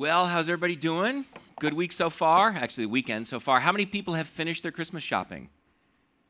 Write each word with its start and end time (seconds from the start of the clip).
Well, 0.00 0.24
how's 0.24 0.48
everybody 0.48 0.76
doing? 0.76 1.26
Good 1.60 1.74
week 1.74 1.92
so 1.92 2.08
far? 2.08 2.48
Actually, 2.48 2.86
weekend 2.86 3.26
so 3.26 3.38
far. 3.38 3.60
How 3.60 3.70
many 3.70 3.84
people 3.84 4.14
have 4.14 4.26
finished 4.26 4.62
their 4.62 4.72
Christmas 4.72 5.04
shopping? 5.04 5.50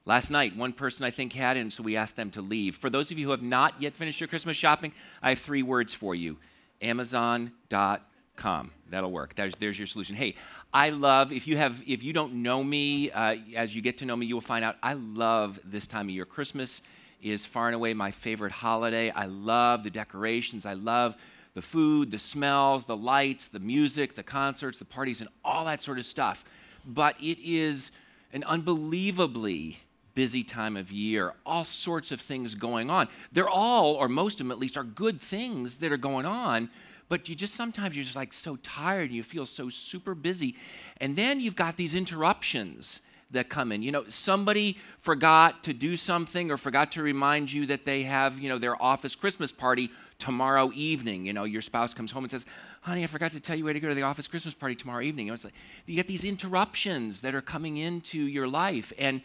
Last 0.04 0.28
night, 0.28 0.56
one 0.56 0.72
person 0.72 1.06
I 1.06 1.12
think 1.12 1.34
had, 1.34 1.56
and 1.56 1.72
so 1.72 1.84
we 1.84 1.96
asked 1.96 2.16
them 2.16 2.30
to 2.32 2.42
leave. 2.42 2.74
For 2.74 2.90
those 2.90 3.12
of 3.12 3.18
you 3.20 3.26
who 3.26 3.30
have 3.30 3.44
not 3.44 3.80
yet 3.80 3.94
finished 3.94 4.20
your 4.20 4.26
Christmas 4.26 4.56
shopping, 4.56 4.90
I 5.22 5.28
have 5.28 5.38
three 5.38 5.62
words 5.62 5.94
for 5.94 6.16
you 6.16 6.36
Amazon.com. 6.82 8.72
That'll 8.88 9.12
work. 9.12 9.36
There's, 9.36 9.54
there's 9.54 9.78
your 9.78 9.86
solution. 9.86 10.16
Hey, 10.16 10.34
I 10.74 10.90
love 10.90 11.30
if 11.30 11.46
you 11.46 11.56
have 11.56 11.80
if 11.86 12.02
you 12.02 12.12
don't 12.12 12.42
know 12.42 12.64
me, 12.64 13.12
uh, 13.12 13.36
as 13.54 13.72
you 13.72 13.82
get 13.82 13.98
to 13.98 14.04
know 14.04 14.16
me, 14.16 14.26
you 14.26 14.34
will 14.34 14.40
find 14.40 14.64
out 14.64 14.78
I 14.82 14.94
love 14.94 15.60
this 15.64 15.86
time 15.86 16.08
of 16.08 16.10
year. 16.10 16.24
Christmas 16.24 16.80
is 17.22 17.46
far 17.46 17.68
and 17.68 17.76
away 17.76 17.94
my 17.94 18.10
favorite 18.10 18.50
holiday. 18.50 19.10
I 19.10 19.26
love 19.26 19.84
the 19.84 19.90
decorations. 19.90 20.66
I 20.66 20.72
love 20.72 21.14
the 21.54 21.62
food, 21.62 22.10
the 22.10 22.18
smells, 22.18 22.84
the 22.84 22.96
lights, 22.96 23.48
the 23.48 23.60
music, 23.60 24.14
the 24.14 24.22
concerts, 24.22 24.78
the 24.78 24.84
parties, 24.84 25.20
and 25.20 25.30
all 25.44 25.64
that 25.64 25.82
sort 25.82 25.98
of 25.98 26.06
stuff. 26.06 26.44
But 26.84 27.16
it 27.20 27.38
is 27.42 27.90
an 28.32 28.44
unbelievably 28.44 29.78
busy 30.14 30.44
time 30.44 30.76
of 30.76 30.90
year, 30.90 31.34
all 31.46 31.64
sorts 31.64 32.12
of 32.12 32.20
things 32.20 32.54
going 32.54 32.90
on. 32.90 33.08
They're 33.32 33.48
all, 33.48 33.94
or 33.94 34.08
most 34.08 34.34
of 34.34 34.46
them 34.46 34.52
at 34.52 34.58
least, 34.58 34.76
are 34.76 34.84
good 34.84 35.20
things 35.20 35.78
that 35.78 35.92
are 35.92 35.96
going 35.96 36.26
on, 36.26 36.70
but 37.08 37.28
you 37.28 37.34
just 37.34 37.54
sometimes 37.54 37.96
you're 37.96 38.04
just 38.04 38.16
like 38.16 38.32
so 38.32 38.56
tired 38.56 39.06
and 39.06 39.14
you 39.14 39.22
feel 39.22 39.46
so 39.46 39.68
super 39.68 40.14
busy. 40.14 40.56
And 41.00 41.16
then 41.16 41.40
you've 41.40 41.56
got 41.56 41.76
these 41.76 41.94
interruptions 41.94 43.00
that 43.30 43.48
come 43.48 43.72
in. 43.72 43.82
You 43.82 43.92
know, 43.92 44.04
somebody 44.08 44.78
forgot 44.98 45.62
to 45.64 45.72
do 45.72 45.96
something 45.96 46.50
or 46.50 46.56
forgot 46.56 46.92
to 46.92 47.02
remind 47.02 47.52
you 47.52 47.66
that 47.66 47.84
they 47.84 48.02
have, 48.02 48.38
you 48.38 48.48
know, 48.48 48.58
their 48.58 48.80
office 48.82 49.14
Christmas 49.14 49.52
party 49.52 49.90
tomorrow 50.18 50.70
evening. 50.74 51.24
You 51.24 51.32
know, 51.32 51.44
your 51.44 51.62
spouse 51.62 51.94
comes 51.94 52.10
home 52.10 52.24
and 52.24 52.30
says, 52.30 52.46
honey, 52.82 53.02
I 53.02 53.06
forgot 53.06 53.32
to 53.32 53.40
tell 53.40 53.56
you 53.56 53.64
where 53.64 53.72
to 53.72 53.80
go 53.80 53.88
to 53.88 53.94
the 53.94 54.02
office 54.02 54.28
Christmas 54.28 54.54
party 54.54 54.74
tomorrow 54.74 55.02
evening. 55.02 55.26
You 55.26 55.30
know, 55.30 55.34
it's 55.34 55.44
like 55.44 55.54
you 55.86 55.96
get 55.96 56.06
these 56.06 56.24
interruptions 56.24 57.20
that 57.22 57.34
are 57.34 57.40
coming 57.40 57.76
into 57.76 58.18
your 58.18 58.48
life 58.48 58.92
and 58.98 59.20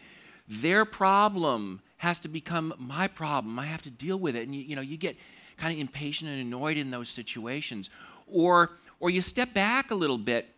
their 0.48 0.84
problem 0.84 1.80
has 1.98 2.20
to 2.20 2.28
become 2.28 2.74
my 2.78 3.08
problem. 3.08 3.58
I 3.58 3.64
have 3.66 3.82
to 3.82 3.90
deal 3.90 4.18
with 4.18 4.36
it. 4.36 4.44
And 4.44 4.54
you, 4.54 4.62
you 4.62 4.76
know, 4.76 4.82
you 4.82 4.96
get 4.96 5.16
kind 5.56 5.72
of 5.72 5.80
impatient 5.80 6.30
and 6.30 6.40
annoyed 6.40 6.76
in 6.76 6.90
those 6.90 7.08
situations. 7.08 7.90
Or 8.26 8.72
or 8.98 9.10
you 9.10 9.20
step 9.20 9.52
back 9.52 9.90
a 9.90 9.94
little 9.94 10.18
bit 10.18 10.48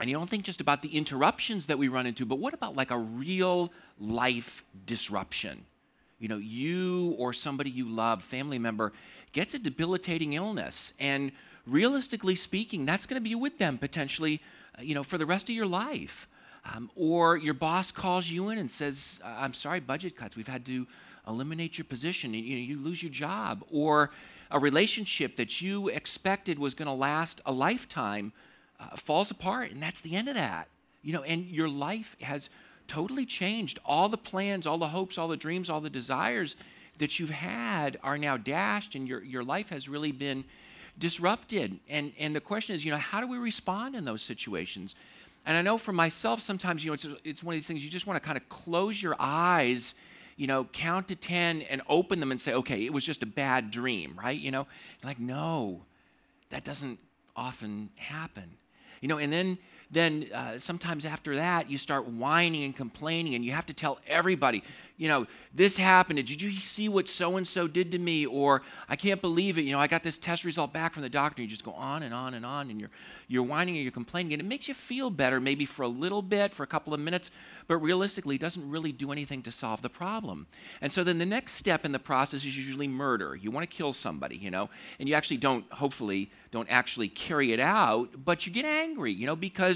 and 0.00 0.10
you 0.10 0.16
don't 0.16 0.28
think 0.28 0.44
just 0.44 0.60
about 0.60 0.82
the 0.82 0.96
interruptions 0.96 1.66
that 1.66 1.78
we 1.78 1.88
run 1.88 2.06
into, 2.06 2.26
but 2.26 2.38
what 2.38 2.52
about 2.52 2.76
like 2.76 2.90
a 2.90 2.98
real 2.98 3.72
life 3.98 4.62
disruption? 4.84 5.64
You 6.18 6.28
know, 6.28 6.38
you 6.38 7.14
or 7.18 7.32
somebody 7.32 7.70
you 7.70 7.88
love, 7.88 8.22
family 8.22 8.58
member, 8.58 8.92
gets 9.32 9.54
a 9.54 9.58
debilitating 9.58 10.34
illness. 10.34 10.92
And 10.98 11.32
realistically 11.66 12.34
speaking, 12.34 12.84
that's 12.86 13.06
going 13.06 13.20
to 13.20 13.24
be 13.24 13.34
with 13.34 13.58
them 13.58 13.78
potentially, 13.78 14.40
uh, 14.78 14.82
you 14.82 14.94
know, 14.94 15.02
for 15.02 15.18
the 15.18 15.26
rest 15.26 15.48
of 15.48 15.54
your 15.54 15.66
life. 15.66 16.28
Um, 16.74 16.90
or 16.96 17.36
your 17.36 17.54
boss 17.54 17.92
calls 17.92 18.28
you 18.28 18.48
in 18.48 18.58
and 18.58 18.70
says, 18.70 19.20
I'm 19.24 19.54
sorry, 19.54 19.80
budget 19.80 20.16
cuts. 20.16 20.36
We've 20.36 20.48
had 20.48 20.66
to 20.66 20.86
eliminate 21.28 21.78
your 21.78 21.84
position. 21.84 22.34
You, 22.34 22.42
you, 22.42 22.56
know, 22.56 22.62
you 22.62 22.78
lose 22.84 23.02
your 23.02 23.12
job. 23.12 23.64
Or 23.70 24.10
a 24.50 24.58
relationship 24.58 25.36
that 25.36 25.60
you 25.60 25.88
expected 25.88 26.58
was 26.58 26.74
going 26.74 26.86
to 26.86 26.92
last 26.92 27.40
a 27.46 27.52
lifetime 27.52 28.32
uh, 28.78 28.96
falls 28.96 29.30
apart, 29.30 29.70
and 29.70 29.82
that's 29.82 30.00
the 30.00 30.14
end 30.14 30.28
of 30.28 30.34
that. 30.34 30.68
You 31.02 31.12
know, 31.12 31.22
and 31.22 31.46
your 31.46 31.68
life 31.68 32.16
has 32.20 32.50
totally 32.86 33.26
changed. 33.26 33.78
All 33.84 34.08
the 34.08 34.18
plans, 34.18 34.66
all 34.66 34.78
the 34.78 34.88
hopes, 34.88 35.18
all 35.18 35.28
the 35.28 35.36
dreams, 35.36 35.70
all 35.70 35.80
the 35.80 35.90
desires 35.90 36.56
that 36.98 37.18
you've 37.18 37.30
had 37.30 37.98
are 38.02 38.18
now 38.18 38.36
dashed, 38.36 38.94
and 38.94 39.06
your, 39.06 39.22
your 39.22 39.44
life 39.44 39.68
has 39.68 39.88
really 39.88 40.12
been 40.12 40.44
disrupted. 40.98 41.78
And, 41.88 42.12
and 42.18 42.34
the 42.34 42.40
question 42.40 42.74
is, 42.74 42.84
you 42.84 42.90
know, 42.90 42.98
how 42.98 43.20
do 43.20 43.26
we 43.26 43.38
respond 43.38 43.94
in 43.94 44.04
those 44.04 44.22
situations? 44.22 44.94
And 45.44 45.56
I 45.56 45.62
know 45.62 45.78
for 45.78 45.92
myself, 45.92 46.40
sometimes, 46.40 46.84
you 46.84 46.90
know, 46.90 46.94
it's, 46.94 47.06
it's 47.24 47.42
one 47.42 47.54
of 47.54 47.56
these 47.56 47.66
things 47.66 47.84
you 47.84 47.90
just 47.90 48.06
want 48.06 48.20
to 48.20 48.26
kind 48.26 48.36
of 48.36 48.48
close 48.48 49.00
your 49.00 49.14
eyes, 49.18 49.94
you 50.36 50.46
know, 50.46 50.64
count 50.64 51.08
to 51.08 51.16
10 51.16 51.62
and 51.62 51.82
open 51.88 52.18
them 52.18 52.30
and 52.30 52.40
say, 52.40 52.52
okay, 52.54 52.84
it 52.84 52.92
was 52.92 53.04
just 53.04 53.22
a 53.22 53.26
bad 53.26 53.70
dream, 53.70 54.18
right? 54.18 54.38
You 54.38 54.50
know, 54.50 54.66
like, 55.04 55.20
no, 55.20 55.82
that 56.50 56.64
doesn't 56.64 56.98
often 57.36 57.90
happen. 57.96 58.56
You 59.00 59.08
know, 59.08 59.18
and 59.18 59.32
then 59.32 59.58
then 59.90 60.26
uh, 60.34 60.58
sometimes 60.58 61.04
after 61.04 61.36
that 61.36 61.70
you 61.70 61.78
start 61.78 62.06
whining 62.06 62.64
and 62.64 62.76
complaining 62.76 63.34
and 63.34 63.44
you 63.44 63.52
have 63.52 63.66
to 63.66 63.74
tell 63.74 63.98
everybody 64.06 64.62
you 64.96 65.08
know 65.08 65.26
this 65.54 65.76
happened. 65.76 66.24
Did 66.26 66.42
you 66.42 66.52
see 66.52 66.88
what 66.88 67.08
so 67.08 67.36
and 67.36 67.46
so 67.46 67.66
did 67.66 67.92
to 67.92 67.98
me? 67.98 68.26
Or 68.26 68.62
i 68.88 68.96
can't 68.96 69.20
believe 69.20 69.58
it. 69.58 69.62
You 69.62 69.72
know 69.72 69.78
i 69.78 69.86
got 69.86 70.02
this 70.02 70.18
test 70.18 70.44
result 70.44 70.72
back 70.72 70.94
from 70.94 71.02
the 71.02 71.10
doctor. 71.10 71.42
You 71.42 71.48
just 71.48 71.64
go 71.64 71.72
on 71.72 72.02
and 72.02 72.14
on 72.14 72.34
and 72.34 72.46
on 72.46 72.70
and 72.70 72.80
you're 72.80 72.90
you're 73.28 73.42
whining 73.42 73.76
and 73.76 73.82
you're 73.82 73.92
complaining 73.92 74.32
and 74.32 74.40
it 74.40 74.46
makes 74.46 74.68
you 74.68 74.74
feel 74.74 75.10
better 75.10 75.40
maybe 75.40 75.66
for 75.66 75.82
a 75.82 75.88
little 75.88 76.22
bit 76.22 76.54
for 76.54 76.62
a 76.62 76.66
couple 76.66 76.94
of 76.94 77.00
minutes 77.00 77.30
but 77.66 77.76
realistically 77.78 78.38
doesn't 78.38 78.70
really 78.70 78.92
do 78.92 79.10
anything 79.12 79.42
to 79.42 79.50
solve 79.50 79.82
the 79.82 79.90
problem. 79.90 80.46
And 80.80 80.92
so 80.92 81.02
then 81.02 81.18
the 81.18 81.26
next 81.26 81.54
step 81.54 81.84
in 81.84 81.92
the 81.92 81.98
process 81.98 82.44
is 82.44 82.56
usually 82.56 82.88
murder. 82.88 83.34
You 83.34 83.50
want 83.50 83.68
to 83.68 83.76
kill 83.76 83.92
somebody 83.92 84.36
you 84.36 84.50
know 84.50 84.70
and 84.98 85.08
you 85.08 85.14
actually 85.14 85.38
don't 85.38 85.70
hopefully 85.72 86.30
don't 86.50 86.70
actually 86.70 87.08
carry 87.08 87.52
it 87.52 87.60
out 87.60 88.24
but 88.24 88.46
you 88.46 88.52
get 88.52 88.64
angry 88.64 89.12
you 89.12 89.26
know 89.26 89.36
because 89.36 89.75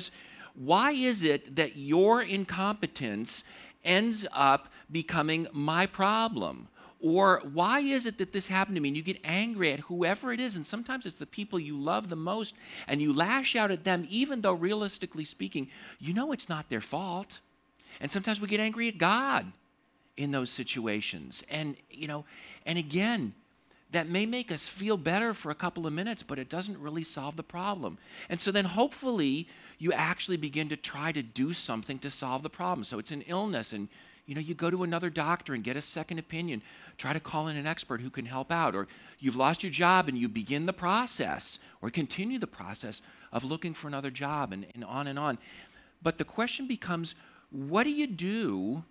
why 0.54 0.92
is 0.92 1.22
it 1.22 1.56
that 1.56 1.76
your 1.76 2.22
incompetence 2.22 3.44
ends 3.84 4.26
up 4.32 4.68
becoming 4.90 5.46
my 5.52 5.86
problem? 5.86 6.68
Or 7.02 7.40
why 7.52 7.80
is 7.80 8.04
it 8.04 8.18
that 8.18 8.32
this 8.32 8.48
happened 8.48 8.76
to 8.76 8.80
me? 8.82 8.90
And 8.90 8.96
you 8.96 9.02
get 9.02 9.20
angry 9.24 9.72
at 9.72 9.80
whoever 9.80 10.32
it 10.32 10.40
is. 10.40 10.56
And 10.56 10.66
sometimes 10.66 11.06
it's 11.06 11.16
the 11.16 11.26
people 11.26 11.58
you 11.58 11.78
love 11.78 12.10
the 12.10 12.16
most, 12.16 12.54
and 12.86 13.00
you 13.00 13.12
lash 13.12 13.56
out 13.56 13.70
at 13.70 13.84
them, 13.84 14.06
even 14.10 14.42
though 14.42 14.52
realistically 14.52 15.24
speaking, 15.24 15.68
you 15.98 16.12
know 16.12 16.32
it's 16.32 16.48
not 16.48 16.68
their 16.68 16.82
fault. 16.82 17.40
And 18.00 18.10
sometimes 18.10 18.40
we 18.40 18.48
get 18.48 18.60
angry 18.60 18.88
at 18.88 18.98
God 18.98 19.50
in 20.16 20.30
those 20.30 20.50
situations. 20.50 21.42
And, 21.50 21.76
you 21.90 22.06
know, 22.06 22.26
and 22.66 22.78
again, 22.78 23.32
that 23.92 24.08
may 24.08 24.24
make 24.24 24.52
us 24.52 24.68
feel 24.68 24.96
better 24.96 25.34
for 25.34 25.50
a 25.50 25.54
couple 25.54 25.86
of 25.86 25.92
minutes, 25.92 26.22
but 26.22 26.38
it 26.38 26.48
doesn't 26.48 26.78
really 26.78 27.02
solve 27.02 27.36
the 27.36 27.42
problem. 27.42 27.98
And 28.28 28.38
so 28.38 28.52
then 28.52 28.64
hopefully 28.64 29.48
you 29.78 29.92
actually 29.92 30.36
begin 30.36 30.68
to 30.68 30.76
try 30.76 31.10
to 31.12 31.22
do 31.22 31.52
something 31.52 31.98
to 32.00 32.10
solve 32.10 32.42
the 32.42 32.50
problem. 32.50 32.84
So 32.84 32.98
it's 32.98 33.10
an 33.10 33.22
illness 33.22 33.72
and 33.72 33.88
you 34.26 34.36
know, 34.36 34.40
you 34.40 34.54
go 34.54 34.70
to 34.70 34.84
another 34.84 35.10
doctor 35.10 35.54
and 35.54 35.64
get 35.64 35.76
a 35.76 35.82
second 35.82 36.20
opinion. 36.20 36.62
Try 36.96 37.12
to 37.12 37.18
call 37.18 37.48
in 37.48 37.56
an 37.56 37.66
expert 37.66 38.00
who 38.00 38.10
can 38.10 38.26
help 38.26 38.52
out. 38.52 38.76
Or 38.76 38.86
you've 39.18 39.34
lost 39.34 39.64
your 39.64 39.72
job 39.72 40.06
and 40.06 40.16
you 40.16 40.28
begin 40.28 40.66
the 40.66 40.72
process 40.72 41.58
or 41.82 41.90
continue 41.90 42.38
the 42.38 42.46
process 42.46 43.02
of 43.32 43.42
looking 43.42 43.74
for 43.74 43.88
another 43.88 44.10
job 44.10 44.52
and, 44.52 44.66
and 44.72 44.84
on 44.84 45.08
and 45.08 45.18
on. 45.18 45.36
But 46.00 46.18
the 46.18 46.24
question 46.24 46.68
becomes 46.68 47.16
what 47.50 47.82
do 47.82 47.90
you 47.90 48.06
do 48.06 48.84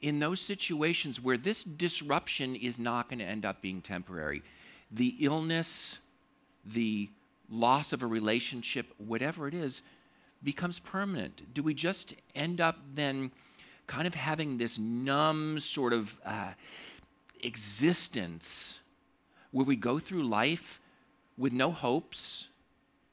in 0.00 0.20
those 0.20 0.40
situations 0.40 1.20
where 1.20 1.36
this 1.36 1.64
disruption 1.64 2.54
is 2.54 2.78
not 2.78 3.08
going 3.08 3.18
to 3.18 3.24
end 3.24 3.44
up 3.44 3.60
being 3.60 3.80
temporary? 3.80 4.42
The 4.90 5.16
illness, 5.20 5.98
the 6.64 7.08
loss 7.50 7.92
of 7.92 8.02
a 8.02 8.06
relationship, 8.06 8.86
whatever 8.98 9.48
it 9.48 9.54
is, 9.54 9.82
becomes 10.42 10.78
permanent? 10.78 11.52
Do 11.54 11.62
we 11.62 11.74
just 11.74 12.14
end 12.34 12.60
up 12.60 12.76
then 12.94 13.32
kind 13.86 14.06
of 14.06 14.14
having 14.14 14.58
this 14.58 14.78
numb 14.78 15.58
sort 15.60 15.92
of 15.92 16.18
uh, 16.24 16.52
existence 17.42 18.80
where 19.50 19.64
we 19.64 19.76
go 19.76 19.98
through 19.98 20.24
life 20.24 20.80
with 21.36 21.52
no 21.52 21.72
hopes, 21.72 22.48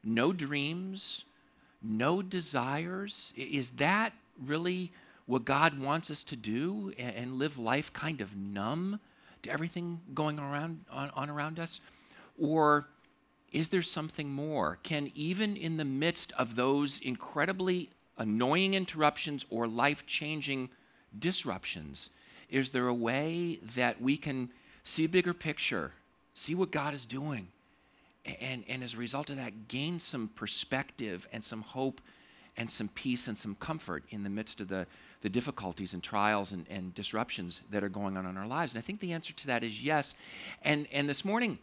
no 0.03 0.33
dreams, 0.33 1.23
no 1.81 2.21
desires? 2.21 3.33
Is 3.35 3.71
that 3.71 4.13
really 4.43 4.91
what 5.25 5.45
God 5.45 5.79
wants 5.79 6.11
us 6.11 6.23
to 6.25 6.35
do 6.35 6.93
and 6.97 7.33
live 7.33 7.57
life 7.57 7.91
kind 7.93 8.21
of 8.21 8.35
numb 8.35 8.99
to 9.41 9.51
everything 9.51 10.01
going 10.13 10.39
around 10.39 10.85
on, 10.91 11.09
on 11.15 11.29
around 11.29 11.59
us? 11.59 11.81
Or 12.39 12.87
is 13.51 13.69
there 13.69 13.81
something 13.81 14.29
more? 14.29 14.79
Can, 14.83 15.11
even 15.15 15.55
in 15.55 15.77
the 15.77 15.85
midst 15.85 16.31
of 16.33 16.55
those 16.55 16.99
incredibly 16.99 17.89
annoying 18.17 18.73
interruptions 18.73 19.45
or 19.49 19.67
life 19.67 20.05
changing 20.05 20.69
disruptions, 21.17 22.09
is 22.49 22.71
there 22.71 22.87
a 22.87 22.93
way 22.93 23.59
that 23.75 24.01
we 24.01 24.17
can 24.17 24.49
see 24.83 25.05
a 25.05 25.09
bigger 25.09 25.33
picture, 25.33 25.91
see 26.33 26.53
what 26.53 26.71
God 26.71 26.93
is 26.93 27.05
doing, 27.05 27.47
and, 28.41 28.63
and 28.67 28.83
as 28.83 28.93
a 28.93 28.97
result 28.97 29.29
of 29.29 29.37
that, 29.37 29.67
gain 29.67 29.99
some 29.99 30.29
perspective 30.29 31.27
and 31.31 31.43
some 31.43 31.61
hope 31.61 32.01
and 32.57 32.71
some 32.71 32.87
peace 32.89 33.27
and 33.27 33.37
some 33.37 33.55
comfort 33.55 34.03
in 34.09 34.23
the 34.23 34.29
midst 34.29 34.61
of 34.61 34.67
the, 34.67 34.87
the 35.21 35.29
difficulties 35.29 35.93
and 35.93 36.01
trials 36.01 36.51
and, 36.51 36.65
and 36.69 36.93
disruptions 36.93 37.61
that 37.69 37.83
are 37.83 37.89
going 37.89 38.17
on 38.17 38.25
in 38.25 38.37
our 38.37 38.47
lives? 38.47 38.73
And 38.73 38.81
I 38.81 38.85
think 38.85 38.99
the 38.99 39.13
answer 39.13 39.33
to 39.33 39.47
that 39.47 39.63
is 39.63 39.83
yes. 39.83 40.15
And, 40.61 40.87
and 40.91 41.09
this 41.09 41.25
morning, 41.25 41.59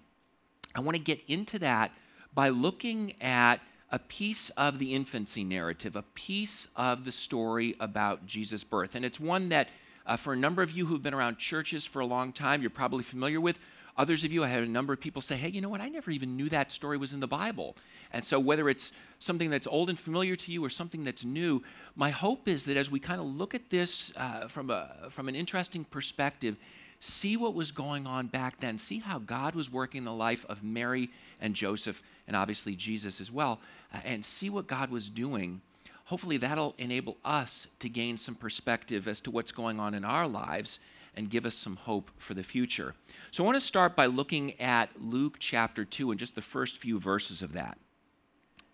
I 0.75 0.81
want 0.81 0.97
to 0.97 1.03
get 1.03 1.21
into 1.29 1.59
that 1.61 1.93
by 2.35 2.49
looking 2.49 3.15
at 3.21 3.61
a 3.91 3.99
piece 3.99 4.49
of 4.51 4.79
the 4.79 4.95
infancy 4.95 5.45
narrative, 5.45 5.97
a 5.97 6.03
piece 6.03 6.67
of 6.77 7.05
the 7.05 7.13
story 7.13 7.75
about 7.79 8.27
Jesus' 8.27 8.65
birth. 8.65 8.95
And 8.95 9.05
it's 9.05 9.21
one 9.21 9.51
that, 9.51 9.69
uh, 10.07 10.17
for 10.17 10.33
a 10.33 10.37
number 10.37 10.63
of 10.63 10.73
you 10.73 10.87
who've 10.87 11.03
been 11.03 11.13
around 11.13 11.37
churches 11.37 11.85
for 11.85 12.01
a 12.01 12.07
long 12.07 12.33
time, 12.33 12.63
you're 12.63 12.71
probably 12.71 13.03
familiar 13.03 13.41
with. 13.41 13.59
Others 13.97 14.25
of 14.25 14.33
you, 14.33 14.43
I 14.43 14.49
had 14.49 14.63
a 14.63 14.69
number 14.69 14.95
of 14.95 15.01
people 15.01 15.21
say, 15.21 15.37
hey, 15.37 15.49
you 15.49 15.61
know 15.61 15.69
what? 15.69 15.83
I 15.83 15.89
never 15.89 16.11
even 16.11 16.35
knew 16.35 16.49
that 16.49 16.73
story 16.73 16.97
was 16.97 17.13
in 17.13 17.21
the 17.21 17.27
Bible. 17.27 17.77
And 18.13 18.25
so, 18.25 18.41
whether 18.41 18.71
it's 18.71 18.93
something 19.19 19.51
that's 19.51 19.67
old 19.67 19.91
and 19.91 19.99
familiar 19.99 20.35
to 20.35 20.53
you 20.53 20.65
or 20.65 20.71
something 20.71 21.05
that's 21.05 21.25
new, 21.25 21.63
my 21.95 22.09
hope 22.09 22.49
is 22.49 22.65
that 22.65 22.79
as 22.79 22.91
we 22.91 22.99
kind 22.99 23.21
of 23.21 23.27
look 23.27 23.55
at 23.55 23.69
this 23.69 24.11
uh, 24.17 24.49
from, 24.49 24.71
a, 24.71 25.09
from 25.11 25.29
an 25.29 25.35
interesting 25.35 25.85
perspective, 25.85 26.57
see 27.01 27.37
what 27.37 27.53
was 27.53 27.71
going 27.71 28.07
on 28.07 28.29
back 28.29 28.61
then, 28.61 28.79
see 28.79 28.99
how 28.99 29.19
God 29.19 29.55
was 29.55 29.71
working 29.71 29.99
in 29.99 30.05
the 30.05 30.13
life 30.13 30.47
of 30.49 30.63
Mary 30.63 31.11
and 31.39 31.55
Joseph, 31.55 32.03
and 32.27 32.35
obviously 32.35 32.75
Jesus 32.75 33.21
as 33.21 33.31
well, 33.31 33.61
uh, 33.93 33.99
and 34.07 34.25
see 34.25 34.49
what 34.49 34.67
God 34.67 34.91
was 34.91 35.11
doing. 35.11 35.61
Hopefully, 36.07 36.39
that'll 36.39 36.75
enable 36.79 37.19
us 37.27 37.69
to 37.81 37.91
gain 37.91 38.17
some 38.17 38.37
perspective 38.37 39.07
as 39.07 39.21
to 39.21 39.31
what's 39.31 39.53
going 39.53 39.79
on 39.79 39.93
in 39.93 40.05
our 40.05 40.27
lives 40.27 40.79
and 41.15 41.31
give 41.31 41.45
us 41.45 41.55
some 41.55 41.77
hope 41.77 42.11
for 42.19 42.35
the 42.35 42.43
future. 42.43 42.95
So, 43.31 43.43
I 43.43 43.47
want 43.47 43.57
to 43.57 43.61
start 43.61 43.97
by 43.97 44.07
looking 44.07 44.59
at 44.61 45.01
Luke 45.01 45.37
chapter 45.39 45.85
2 45.85 46.11
and 46.11 46.19
just 46.19 46.35
the 46.35 46.43
first 46.43 46.79
few 46.79 46.99
verses 46.99 47.43
of 47.43 47.53
that. 47.53 47.79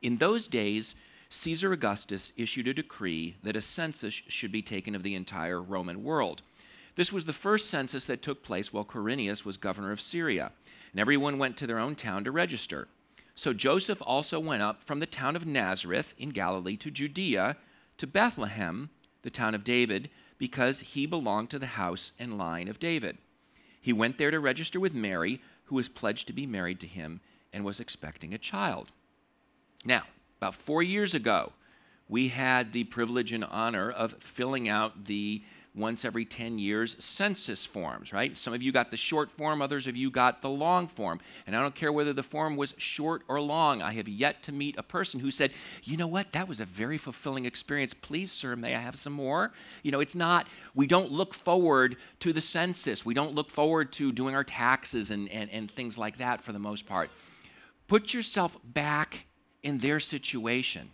In 0.02 0.18
those 0.18 0.46
days, 0.46 0.94
Caesar 1.30 1.72
Augustus 1.72 2.32
issued 2.36 2.68
a 2.68 2.74
decree 2.74 3.36
that 3.42 3.56
a 3.56 3.60
census 3.60 4.14
should 4.14 4.52
be 4.52 4.62
taken 4.62 4.94
of 4.94 5.02
the 5.02 5.14
entire 5.14 5.60
Roman 5.60 6.02
world. 6.02 6.42
This 6.94 7.12
was 7.12 7.26
the 7.26 7.32
first 7.32 7.68
census 7.68 8.06
that 8.06 8.22
took 8.22 8.42
place 8.42 8.72
while 8.72 8.84
Quirinius 8.84 9.44
was 9.44 9.56
governor 9.56 9.92
of 9.92 10.00
Syria, 10.00 10.52
and 10.90 11.00
everyone 11.00 11.38
went 11.38 11.56
to 11.58 11.66
their 11.66 11.78
own 11.78 11.94
town 11.94 12.24
to 12.24 12.32
register. 12.32 12.88
So 13.34 13.52
Joseph 13.52 14.02
also 14.04 14.40
went 14.40 14.62
up 14.62 14.82
from 14.82 14.98
the 14.98 15.06
town 15.06 15.36
of 15.36 15.46
Nazareth 15.46 16.14
in 16.18 16.30
Galilee 16.30 16.76
to 16.78 16.90
Judea, 16.90 17.56
to 17.98 18.06
Bethlehem, 18.06 18.90
the 19.22 19.30
town 19.30 19.54
of 19.54 19.62
David, 19.62 20.10
because 20.38 20.80
he 20.80 21.06
belonged 21.06 21.50
to 21.50 21.58
the 21.58 21.66
house 21.66 22.12
and 22.18 22.38
line 22.38 22.68
of 22.68 22.78
David. 22.78 23.18
He 23.80 23.92
went 23.92 24.18
there 24.18 24.30
to 24.30 24.40
register 24.40 24.80
with 24.80 24.94
Mary, 24.94 25.40
who 25.64 25.76
was 25.76 25.88
pledged 25.88 26.26
to 26.28 26.32
be 26.32 26.46
married 26.46 26.80
to 26.80 26.86
him 26.86 27.20
and 27.52 27.64
was 27.64 27.80
expecting 27.80 28.32
a 28.32 28.38
child. 28.38 28.92
Now, 29.84 30.04
about 30.40 30.54
four 30.54 30.82
years 30.82 31.14
ago, 31.14 31.52
we 32.08 32.28
had 32.28 32.72
the 32.72 32.84
privilege 32.84 33.32
and 33.32 33.44
honor 33.44 33.90
of 33.90 34.14
filling 34.20 34.68
out 34.68 35.04
the 35.04 35.42
once 35.78 36.04
every 36.04 36.24
10 36.24 36.58
years 36.58 36.96
census 37.02 37.64
forms, 37.64 38.12
right? 38.12 38.36
Some 38.36 38.52
of 38.52 38.62
you 38.62 38.72
got 38.72 38.90
the 38.90 38.96
short 38.96 39.30
form, 39.30 39.62
others 39.62 39.86
of 39.86 39.96
you 39.96 40.10
got 40.10 40.42
the 40.42 40.50
long 40.50 40.86
form. 40.86 41.20
And 41.46 41.56
I 41.56 41.60
don't 41.60 41.74
care 41.74 41.92
whether 41.92 42.12
the 42.12 42.22
form 42.22 42.56
was 42.56 42.74
short 42.76 43.22
or 43.28 43.40
long. 43.40 43.80
I 43.80 43.92
have 43.92 44.08
yet 44.08 44.42
to 44.44 44.52
meet 44.52 44.76
a 44.76 44.82
person 44.82 45.20
who 45.20 45.30
said, 45.30 45.52
you 45.84 45.96
know 45.96 46.06
what, 46.06 46.32
that 46.32 46.48
was 46.48 46.60
a 46.60 46.64
very 46.64 46.98
fulfilling 46.98 47.44
experience. 47.44 47.94
Please, 47.94 48.32
sir, 48.32 48.56
may 48.56 48.74
I 48.74 48.80
have 48.80 48.96
some 48.96 49.12
more? 49.12 49.52
You 49.82 49.92
know, 49.92 50.00
it's 50.00 50.14
not, 50.14 50.46
we 50.74 50.86
don't 50.86 51.12
look 51.12 51.32
forward 51.32 51.96
to 52.20 52.32
the 52.32 52.40
census. 52.40 53.04
We 53.04 53.14
don't 53.14 53.34
look 53.34 53.50
forward 53.50 53.92
to 53.92 54.12
doing 54.12 54.34
our 54.34 54.44
taxes 54.44 55.10
and, 55.10 55.28
and, 55.30 55.50
and 55.50 55.70
things 55.70 55.96
like 55.96 56.18
that 56.18 56.40
for 56.40 56.52
the 56.52 56.58
most 56.58 56.86
part. 56.86 57.10
Put 57.86 58.12
yourself 58.12 58.56
back 58.64 59.26
in 59.62 59.78
their 59.78 60.00
situation 60.00 60.90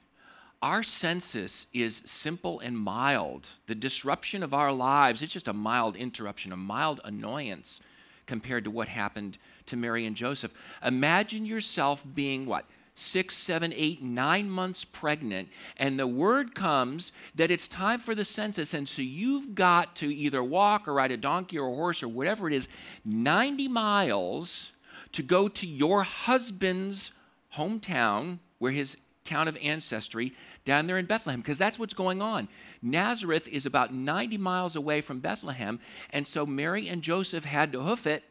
our 0.62 0.82
census 0.82 1.66
is 1.72 2.02
simple 2.04 2.60
and 2.60 2.78
mild. 2.78 3.50
The 3.66 3.74
disruption 3.74 4.42
of 4.42 4.54
our 4.54 4.72
lives, 4.72 5.22
it's 5.22 5.32
just 5.32 5.48
a 5.48 5.52
mild 5.52 5.96
interruption, 5.96 6.52
a 6.52 6.56
mild 6.56 7.00
annoyance 7.04 7.80
compared 8.26 8.64
to 8.64 8.70
what 8.70 8.88
happened 8.88 9.38
to 9.66 9.76
Mary 9.76 10.06
and 10.06 10.16
Joseph. 10.16 10.52
Imagine 10.82 11.44
yourself 11.44 12.04
being 12.14 12.46
what? 12.46 12.64
Six, 12.94 13.36
seven, 13.36 13.72
eight, 13.74 14.02
nine 14.02 14.48
months 14.48 14.84
pregnant, 14.84 15.48
and 15.76 15.98
the 15.98 16.06
word 16.06 16.54
comes 16.54 17.12
that 17.34 17.50
it's 17.50 17.66
time 17.66 17.98
for 17.98 18.14
the 18.14 18.24
census, 18.24 18.72
and 18.72 18.88
so 18.88 19.02
you've 19.02 19.56
got 19.56 19.96
to 19.96 20.14
either 20.14 20.44
walk 20.44 20.86
or 20.86 20.94
ride 20.94 21.10
a 21.10 21.16
donkey 21.16 21.58
or 21.58 21.66
a 21.66 21.74
horse 21.74 22.04
or 22.04 22.08
whatever 22.08 22.46
it 22.46 22.52
is, 22.52 22.68
90 23.04 23.66
miles 23.66 24.70
to 25.10 25.22
go 25.22 25.48
to 25.48 25.66
your 25.66 26.04
husband's 26.04 27.10
hometown 27.56 28.38
where 28.58 28.72
his 28.72 28.96
town 29.24 29.48
of 29.48 29.56
ancestry 29.62 30.34
down 30.64 30.86
there 30.86 30.98
in 30.98 31.06
Bethlehem 31.06 31.40
because 31.40 31.58
that's 31.58 31.78
what's 31.78 31.94
going 31.94 32.20
on. 32.20 32.46
Nazareth 32.82 33.48
is 33.48 33.64
about 33.64 33.92
90 33.92 34.36
miles 34.36 34.76
away 34.76 35.00
from 35.00 35.20
Bethlehem, 35.20 35.80
and 36.10 36.26
so 36.26 36.44
Mary 36.44 36.88
and 36.88 37.02
Joseph 37.02 37.44
had 37.44 37.72
to 37.72 37.82
hoof 37.82 38.06
it 38.06 38.22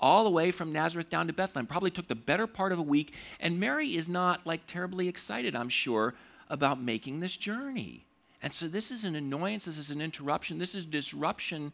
all 0.00 0.24
the 0.24 0.30
way 0.30 0.50
from 0.50 0.72
Nazareth 0.72 1.08
down 1.08 1.28
to 1.28 1.32
Bethlehem. 1.32 1.66
Probably 1.66 1.90
took 1.90 2.08
the 2.08 2.16
better 2.16 2.48
part 2.48 2.72
of 2.72 2.78
a 2.78 2.82
week, 2.82 3.14
and 3.38 3.60
Mary 3.60 3.94
is 3.94 4.08
not 4.08 4.44
like 4.44 4.66
terribly 4.66 5.06
excited, 5.06 5.54
I'm 5.54 5.68
sure, 5.68 6.14
about 6.48 6.82
making 6.82 7.20
this 7.20 7.36
journey. 7.36 8.04
And 8.42 8.52
so 8.52 8.66
this 8.66 8.90
is 8.90 9.04
an 9.04 9.14
annoyance, 9.14 9.66
this 9.66 9.78
is 9.78 9.90
an 9.90 10.00
interruption, 10.00 10.58
this 10.58 10.74
is 10.74 10.84
disruption 10.84 11.72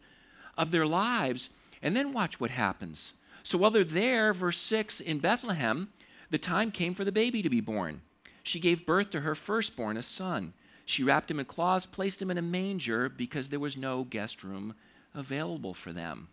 of 0.57 0.69
their 0.69 0.85
lives. 0.85 1.49
And 1.81 1.95
then 1.95 2.13
watch 2.13 2.39
what 2.39 2.51
happens. 2.51 3.13
So 3.41 3.57
while 3.57 3.71
they're 3.71 3.83
there, 3.83 4.33
verse 4.33 4.57
6 4.57 4.99
in 4.99 5.19
Bethlehem, 5.19 5.89
the 6.29 6.37
time 6.37 6.69
came 6.69 6.93
for 6.93 7.05
the 7.05 7.11
baby 7.11 7.41
to 7.41 7.49
be 7.49 7.61
born 7.61 8.01
she 8.47 8.59
gave 8.59 8.85
birth 8.85 9.09
to 9.11 9.21
her 9.21 9.35
firstborn, 9.35 9.97
a 9.97 10.03
son. 10.03 10.53
She 10.85 11.03
wrapped 11.03 11.29
him 11.29 11.39
in 11.39 11.45
cloths, 11.45 11.85
placed 11.85 12.21
him 12.21 12.31
in 12.31 12.37
a 12.37 12.41
manger 12.41 13.09
because 13.09 13.49
there 13.49 13.59
was 13.59 13.75
no 13.75 14.03
guest 14.03 14.43
room 14.43 14.73
available 15.13 15.73
for 15.73 15.91
them. 15.91 16.29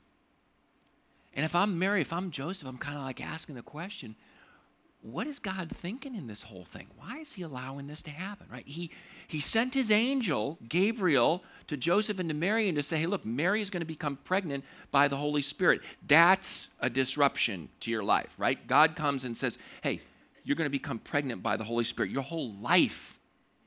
And 1.35 1.45
if 1.45 1.55
I'm 1.55 1.79
Mary, 1.79 2.01
if 2.01 2.13
I'm 2.13 2.31
Joseph, 2.31 2.69
I'm 2.69 2.79
kind 2.79 2.97
of 2.97 3.03
like 3.03 3.21
asking 3.21 3.57
the 3.57 3.63
question 3.63 4.15
what 5.05 5.27
is 5.27 5.39
God 5.39 5.71
thinking 5.71 6.15
in 6.17 6.29
this 6.29 6.45
whole 6.45 6.65
thing? 6.65 6.87
Why 6.97 7.19
is 7.19 7.35
he 7.35 7.43
allowing 7.43 7.89
this 7.89 8.01
to 8.03 8.11
happen? 8.11 8.47
Right? 8.51 8.67
He 8.67 8.91
he 9.29 9.39
sent 9.39 9.75
his 9.75 9.91
angel, 9.91 10.59
Gabriel, 10.67 11.45
to 11.67 11.77
Joseph 11.77 12.19
and 12.19 12.31
to 12.31 12.35
Mary 12.35 12.69
and 12.69 12.77
to 12.77 12.83
say, 12.83 12.99
hey, 13.01 13.07
look, 13.07 13.23
Mary 13.23 13.61
is 13.61 13.69
going 13.69 13.83
to 13.83 13.87
become 13.87 14.17
pregnant 14.25 14.65
by 14.91 15.09
the 15.09 15.17
Holy 15.17 15.43
Spirit. 15.43 15.83
That's 16.07 16.69
a 16.81 16.89
disruption 16.89 17.69
to 17.81 17.91
your 17.91 18.03
life, 18.03 18.33
right? 18.39 18.67
God 18.67 18.97
comes 18.97 19.25
and 19.25 19.37
says, 19.37 19.59
hey, 19.83 20.01
you're 20.45 20.57
going 20.57 20.67
to 20.67 20.71
become 20.71 20.99
pregnant 20.99 21.43
by 21.43 21.57
the 21.57 21.65
Holy 21.65 21.85
Spirit. 21.85 22.11
Your 22.11 22.23
whole 22.23 22.53
life 22.55 23.19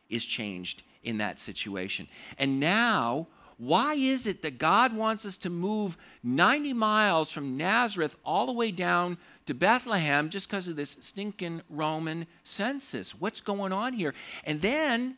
is 0.09 0.23
changed 0.25 0.83
in 1.03 1.17
that 1.17 1.39
situation. 1.39 2.07
And 2.37 2.59
now, 2.59 3.27
why 3.57 3.95
is 3.95 4.27
it 4.27 4.43
that 4.43 4.59
God 4.59 4.95
wants 4.95 5.25
us 5.25 5.37
to 5.39 5.49
move 5.49 5.97
90 6.23 6.73
miles 6.73 7.31
from 7.31 7.57
Nazareth 7.57 8.15
all 8.23 8.45
the 8.45 8.51
way 8.51 8.71
down 8.71 9.17
to 9.47 9.55
Bethlehem 9.55 10.29
just 10.29 10.47
because 10.47 10.67
of 10.67 10.75
this 10.75 10.97
stinking 10.99 11.63
Roman 11.69 12.27
census? 12.43 13.19
What's 13.19 13.41
going 13.41 13.73
on 13.73 13.93
here? 13.93 14.13
And 14.43 14.61
then 14.61 15.17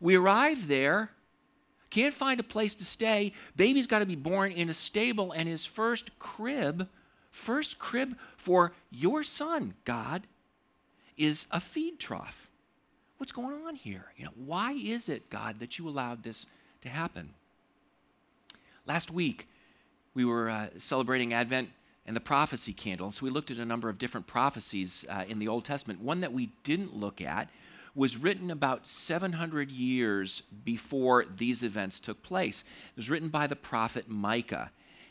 we 0.00 0.16
arrive 0.16 0.68
there, 0.68 1.10
can't 1.90 2.14
find 2.14 2.38
a 2.38 2.44
place 2.44 2.74
to 2.76 2.84
stay. 2.84 3.32
Baby's 3.56 3.86
got 3.86 3.98
to 3.98 4.06
be 4.06 4.16
born 4.16 4.52
in 4.52 4.68
a 4.68 4.72
stable, 4.72 5.32
and 5.32 5.48
his 5.48 5.66
first 5.66 6.18
crib, 6.18 6.88
first 7.30 7.78
crib 7.78 8.16
for 8.36 8.72
your 8.90 9.22
son, 9.22 9.74
God, 9.84 10.22
is 11.16 11.46
a 11.50 11.60
feed 11.60 11.98
trough. 11.98 12.50
What's 13.18 13.32
going 13.32 13.54
on 13.66 13.76
here? 13.76 14.06
You 14.16 14.24
know, 14.24 14.32
why 14.34 14.72
is 14.72 15.08
it, 15.08 15.30
God, 15.30 15.60
that 15.60 15.78
you 15.78 15.88
allowed 15.88 16.22
this 16.22 16.46
to 16.80 16.88
happen? 16.88 17.34
Last 18.86 19.10
week, 19.10 19.48
we 20.14 20.24
were 20.24 20.50
uh, 20.50 20.68
celebrating 20.76 21.32
Advent 21.32 21.70
and 22.04 22.16
the 22.16 22.20
prophecy 22.20 22.72
candle. 22.72 23.10
So 23.10 23.24
we 23.24 23.30
looked 23.30 23.50
at 23.50 23.58
a 23.58 23.64
number 23.64 23.88
of 23.88 23.98
different 23.98 24.26
prophecies 24.26 25.04
uh, 25.08 25.24
in 25.28 25.38
the 25.38 25.48
Old 25.48 25.64
Testament. 25.64 26.00
One 26.00 26.20
that 26.20 26.32
we 26.32 26.50
didn't 26.64 26.96
look 26.96 27.20
at 27.20 27.48
was 27.94 28.16
written 28.16 28.50
about 28.50 28.86
700 28.86 29.70
years 29.70 30.42
before 30.64 31.24
these 31.24 31.62
events 31.62 32.00
took 32.00 32.22
place. 32.22 32.62
It 32.62 32.96
was 32.96 33.10
written 33.10 33.28
by 33.28 33.46
the 33.46 33.56
prophet 33.56 34.08
Micah. 34.08 34.70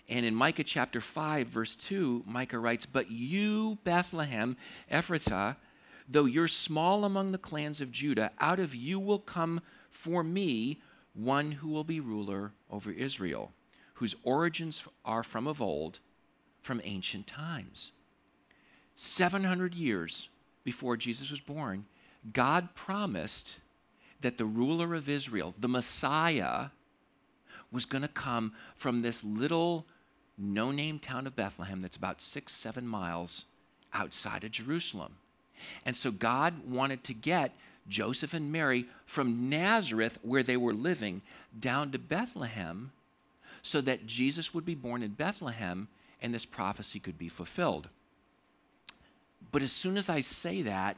And 0.09 0.25
in 0.25 0.35
Micah 0.35 0.63
chapter 0.63 0.99
5, 0.99 1.47
verse 1.47 1.75
2, 1.75 2.23
Micah 2.25 2.59
writes, 2.59 2.85
But 2.85 3.09
you, 3.11 3.77
Bethlehem, 3.83 4.57
Ephratah, 4.91 5.55
Though 6.11 6.25
you're 6.25 6.49
small 6.49 7.05
among 7.05 7.31
the 7.31 7.37
clans 7.37 7.79
of 7.79 7.89
Judah, 7.89 8.31
out 8.37 8.59
of 8.59 8.75
you 8.75 8.99
will 8.99 9.19
come 9.19 9.61
for 9.91 10.25
me 10.25 10.81
one 11.13 11.53
who 11.53 11.69
will 11.69 11.85
be 11.85 12.01
ruler 12.01 12.51
over 12.69 12.91
Israel, 12.91 13.53
whose 13.93 14.15
origins 14.23 14.83
are 15.05 15.23
from 15.23 15.47
of 15.47 15.61
old, 15.61 15.99
from 16.61 16.81
ancient 16.83 17.27
times. 17.27 17.93
700 18.93 19.73
years 19.73 20.27
before 20.65 20.97
Jesus 20.97 21.31
was 21.31 21.39
born, 21.39 21.85
God 22.33 22.75
promised 22.75 23.61
that 24.19 24.37
the 24.37 24.45
ruler 24.45 24.93
of 24.93 25.07
Israel, 25.07 25.53
the 25.57 25.69
Messiah, 25.69 26.67
was 27.71 27.85
going 27.85 28.01
to 28.01 28.09
come 28.09 28.51
from 28.75 28.99
this 28.99 29.23
little 29.23 29.87
no 30.37 30.71
name 30.71 30.99
town 30.99 31.25
of 31.25 31.37
Bethlehem 31.37 31.81
that's 31.81 31.95
about 31.95 32.19
six, 32.19 32.53
seven 32.53 32.85
miles 32.85 33.45
outside 33.93 34.43
of 34.43 34.51
Jerusalem. 34.51 35.15
And 35.85 35.95
so 35.95 36.11
God 36.11 36.67
wanted 36.67 37.03
to 37.05 37.13
get 37.13 37.53
Joseph 37.87 38.33
and 38.33 38.51
Mary 38.51 38.85
from 39.05 39.49
Nazareth, 39.49 40.19
where 40.21 40.43
they 40.43 40.57
were 40.57 40.73
living, 40.73 41.21
down 41.59 41.91
to 41.91 41.99
Bethlehem 41.99 42.91
so 43.61 43.81
that 43.81 44.05
Jesus 44.05 44.53
would 44.53 44.65
be 44.65 44.75
born 44.75 45.03
in 45.03 45.11
Bethlehem 45.11 45.87
and 46.21 46.33
this 46.33 46.45
prophecy 46.45 46.99
could 46.99 47.17
be 47.17 47.29
fulfilled. 47.29 47.89
But 49.51 49.61
as 49.61 49.71
soon 49.71 49.97
as 49.97 50.09
I 50.09 50.21
say 50.21 50.61
that, 50.61 50.97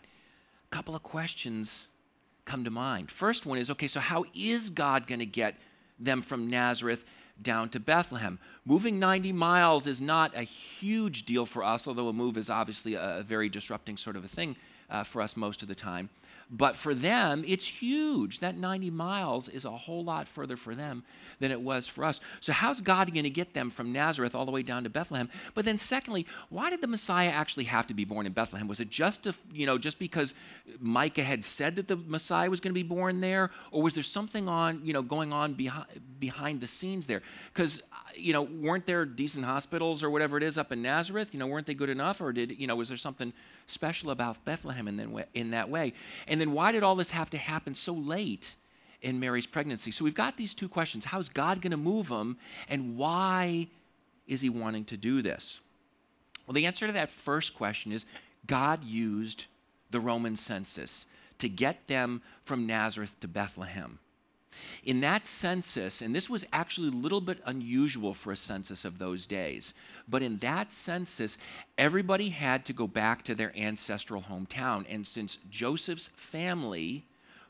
a 0.71 0.75
couple 0.75 0.95
of 0.95 1.03
questions 1.03 1.87
come 2.45 2.63
to 2.63 2.69
mind. 2.69 3.09
First 3.09 3.45
one 3.45 3.57
is 3.57 3.69
okay, 3.71 3.87
so 3.87 3.99
how 3.99 4.25
is 4.33 4.69
God 4.69 5.07
going 5.07 5.19
to 5.19 5.25
get 5.25 5.55
them 5.99 6.21
from 6.21 6.47
Nazareth 6.47 7.05
down 7.43 7.69
to 7.69 7.79
Bethlehem. 7.79 8.39
Moving 8.65 8.99
90 8.99 9.33
miles 9.33 9.85
is 9.85 10.01
not 10.01 10.35
a 10.35 10.43
huge 10.43 11.25
deal 11.25 11.45
for 11.45 11.63
us, 11.63 11.87
although 11.87 12.07
a 12.07 12.13
move 12.13 12.37
is 12.37 12.49
obviously 12.49 12.95
a 12.95 13.23
very 13.25 13.49
disrupting 13.49 13.97
sort 13.97 14.15
of 14.15 14.23
a 14.23 14.27
thing 14.27 14.55
uh, 14.89 15.03
for 15.03 15.21
us 15.21 15.35
most 15.37 15.61
of 15.61 15.67
the 15.67 15.75
time. 15.75 16.09
But 16.49 16.75
for 16.75 16.93
them, 16.93 17.43
it's 17.47 17.65
huge. 17.65 18.39
That 18.39 18.55
90 18.55 18.91
miles 18.91 19.49
is 19.49 19.65
a 19.65 19.71
whole 19.71 20.03
lot 20.03 20.27
further 20.27 20.55
for 20.55 20.75
them 20.75 21.03
than 21.39 21.51
it 21.51 21.59
was 21.59 21.87
for 21.87 22.03
us. 22.03 22.19
So, 22.41 22.53
how's 22.53 22.79
God 22.79 23.11
going 23.11 23.23
to 23.23 23.31
get 23.31 23.55
them 23.55 23.71
from 23.71 23.91
Nazareth 23.91 24.35
all 24.35 24.45
the 24.45 24.51
way 24.51 24.61
down 24.61 24.83
to 24.83 24.89
Bethlehem? 24.89 25.29
But 25.55 25.65
then, 25.65 25.79
secondly, 25.79 26.27
why 26.49 26.69
did 26.69 26.81
the 26.81 26.87
Messiah 26.87 27.29
actually 27.29 27.63
have 27.65 27.87
to 27.87 27.95
be 27.95 28.05
born 28.05 28.27
in 28.27 28.33
Bethlehem? 28.33 28.67
Was 28.67 28.79
it 28.79 28.91
just, 28.91 29.23
to, 29.23 29.33
you 29.51 29.65
know, 29.65 29.79
just 29.79 29.97
because 29.97 30.35
Micah 30.79 31.23
had 31.23 31.43
said 31.43 31.75
that 31.77 31.87
the 31.87 31.95
Messiah 31.95 32.51
was 32.51 32.59
going 32.59 32.71
to 32.71 32.79
be 32.79 32.83
born 32.83 33.19
there? 33.19 33.49
Or 33.71 33.81
was 33.81 33.95
there 33.95 34.03
something 34.03 34.47
on, 34.47 34.81
you 34.83 34.93
know, 34.93 35.01
going 35.01 35.33
on 35.33 35.53
behind, 35.53 35.87
behind 36.19 36.61
the 36.61 36.67
scenes 36.67 37.07
there? 37.07 37.23
Because 37.51 37.81
you 38.15 38.33
know, 38.33 38.43
weren't 38.43 38.85
there 38.85 39.05
decent 39.05 39.45
hospitals 39.45 40.03
or 40.03 40.09
whatever 40.09 40.37
it 40.37 40.43
is 40.43 40.57
up 40.57 40.71
in 40.71 40.81
Nazareth? 40.81 41.33
You 41.33 41.39
know, 41.39 41.47
weren't 41.47 41.67
they 41.67 41.73
good 41.73 41.89
enough? 41.89 42.21
Or 42.21 42.31
did, 42.31 42.57
you 42.59 42.67
know, 42.67 42.75
was 42.75 42.87
there 42.87 42.97
something 42.97 43.33
special 43.65 44.11
about 44.11 44.43
Bethlehem 44.45 44.87
in, 44.87 45.23
in 45.33 45.51
that 45.51 45.69
way? 45.69 45.93
And 46.27 46.39
then 46.39 46.51
why 46.51 46.71
did 46.71 46.83
all 46.83 46.95
this 46.95 47.11
have 47.11 47.29
to 47.31 47.37
happen 47.37 47.75
so 47.75 47.93
late 47.93 48.55
in 49.01 49.19
Mary's 49.19 49.47
pregnancy? 49.47 49.91
So 49.91 50.03
we've 50.03 50.15
got 50.15 50.37
these 50.37 50.53
two 50.53 50.69
questions. 50.69 51.05
How's 51.05 51.29
God 51.29 51.61
going 51.61 51.71
to 51.71 51.77
move 51.77 52.09
them? 52.09 52.37
And 52.69 52.97
why 52.97 53.67
is 54.27 54.41
he 54.41 54.49
wanting 54.49 54.85
to 54.85 54.97
do 54.97 55.21
this? 55.21 55.59
Well, 56.47 56.53
the 56.53 56.65
answer 56.65 56.87
to 56.87 56.93
that 56.93 57.11
first 57.11 57.55
question 57.55 57.91
is 57.91 58.05
God 58.45 58.83
used 58.83 59.45
the 59.91 59.99
Roman 59.99 60.35
census 60.35 61.05
to 61.37 61.49
get 61.49 61.87
them 61.87 62.21
from 62.43 62.65
Nazareth 62.67 63.19
to 63.21 63.27
Bethlehem. 63.27 63.99
In 64.83 65.01
that 65.01 65.27
census, 65.27 66.01
and 66.01 66.15
this 66.15 66.29
was 66.29 66.45
actually 66.51 66.89
a 66.89 66.91
little 66.91 67.21
bit 67.21 67.41
unusual 67.45 68.13
for 68.13 68.31
a 68.31 68.37
census 68.37 68.85
of 68.85 68.99
those 68.99 69.27
days, 69.27 69.73
but 70.07 70.23
in 70.23 70.37
that 70.37 70.71
census, 70.71 71.37
everybody 71.77 72.29
had 72.29 72.65
to 72.65 72.73
go 72.73 72.87
back 72.87 73.23
to 73.23 73.35
their 73.35 73.55
ancestral 73.57 74.23
hometown. 74.23 74.85
And 74.89 75.05
since 75.05 75.37
Joseph's 75.49 76.09
family 76.09 77.05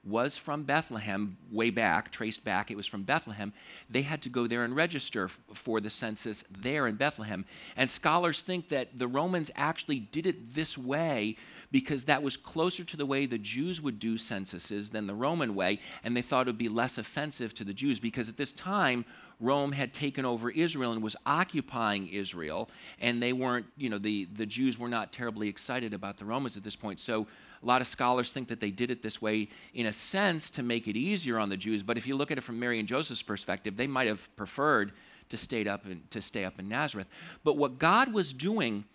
was 0.06 0.38
from 0.38 0.64
Bethlehem, 0.64 1.38
way 1.50 1.70
back, 1.70 2.12
traced 2.12 2.44
back, 2.44 2.70
it 2.70 2.76
was 2.76 2.88
from 2.88 3.04
Bethlehem, 3.04 3.54
they 3.90 4.02
had 4.02 4.22
to 4.24 4.30
go 4.30 4.48
there 4.48 4.64
and 4.64 4.76
register 4.76 5.26
f- 5.26 5.40
for 5.54 5.80
the 5.80 5.90
census 5.90 6.44
there 6.50 6.88
in 6.88 6.96
Bethlehem. 6.96 7.46
And 7.78 7.90
scholars 7.90 8.44
think 8.44 8.68
that 8.70 9.00
the 9.00 9.08
Romans 9.08 9.50
actually 9.56 10.00
did 10.00 10.28
it 10.28 10.54
this 10.54 10.78
way 10.78 11.38
because 11.72 12.06
that 12.06 12.22
was 12.22 12.36
closer 12.36 12.84
to 12.84 12.98
the 12.98 13.06
way 13.06 13.26
the 13.26 13.38
Jews 13.38 13.82
would 13.82 13.98
do 13.98 14.18
censuses 14.18 14.90
than 14.90 15.08
the 15.08 15.16
Roman 15.16 15.56
way, 15.56 15.80
and 16.04 16.16
they 16.16 16.22
thought 16.22 16.48
it 16.48 16.50
would 16.50 16.58
be 16.58 16.70
less 16.70 16.98
offensive 16.98 17.54
to 17.56 17.64
the 17.64 17.74
Jews 17.74 18.00
because 18.00 18.28
at 18.28 18.38
this 18.38 18.52
time, 18.52 19.06
Rome 19.40 19.72
had 19.72 19.94
taken 19.94 20.26
over 20.26 20.50
Israel 20.50 20.92
and 20.92 21.02
was 21.02 21.16
occupying 21.26 22.08
Israel, 22.08 22.70
and 23.00 23.22
they 23.22 23.34
weren't, 23.34 23.66
you 23.78 23.90
know, 23.90 23.98
the, 23.98 24.26
the 24.26 24.46
Jews 24.46 24.78
were 24.78 24.88
not 24.88 25.12
terribly 25.12 25.50
excited 25.50 25.94
about 25.94 26.18
the 26.18 26.26
Romans 26.26 26.56
at 26.56 26.64
this 26.64 26.76
point. 26.76 27.00
So 27.00 27.28
a 27.64 27.66
lot 27.66 27.82
of 27.82 27.88
scholars 27.88 28.34
think 28.34 28.50
that 28.50 28.60
they 28.60 28.72
did 28.72 28.92
it 28.92 29.02
this 29.02 29.22
way 29.22 29.48
in 29.74 29.86
a 29.86 29.94
sense 29.94 30.50
to 30.52 30.64
make 30.64 30.88
it 30.88 30.98
easier 30.98 31.40
on 31.40 31.50
the 31.50 31.58
Jews, 31.58 31.82
but 31.82 31.98
if 31.98 32.06
you 32.06 32.16
look 32.16 32.30
at 32.30 32.38
it 32.38 32.42
from 32.42 32.60
Mary 32.60 32.80
and 32.80 32.88
Joseph's 32.88 33.24
perspective, 33.24 33.78
they 33.78 33.88
might 33.88 34.08
have 34.08 34.34
preferred 34.36 34.92
to 35.30 35.38
stay 35.38 35.66
up 35.66 35.86
in, 35.86 36.04
to 36.10 36.22
stay 36.22 36.44
up 36.44 36.60
in 36.60 36.68
Nazareth. 36.68 37.08
But 37.44 37.58
what 37.58 37.80
God 37.80 38.14
was 38.14 38.34
doing 38.34 38.86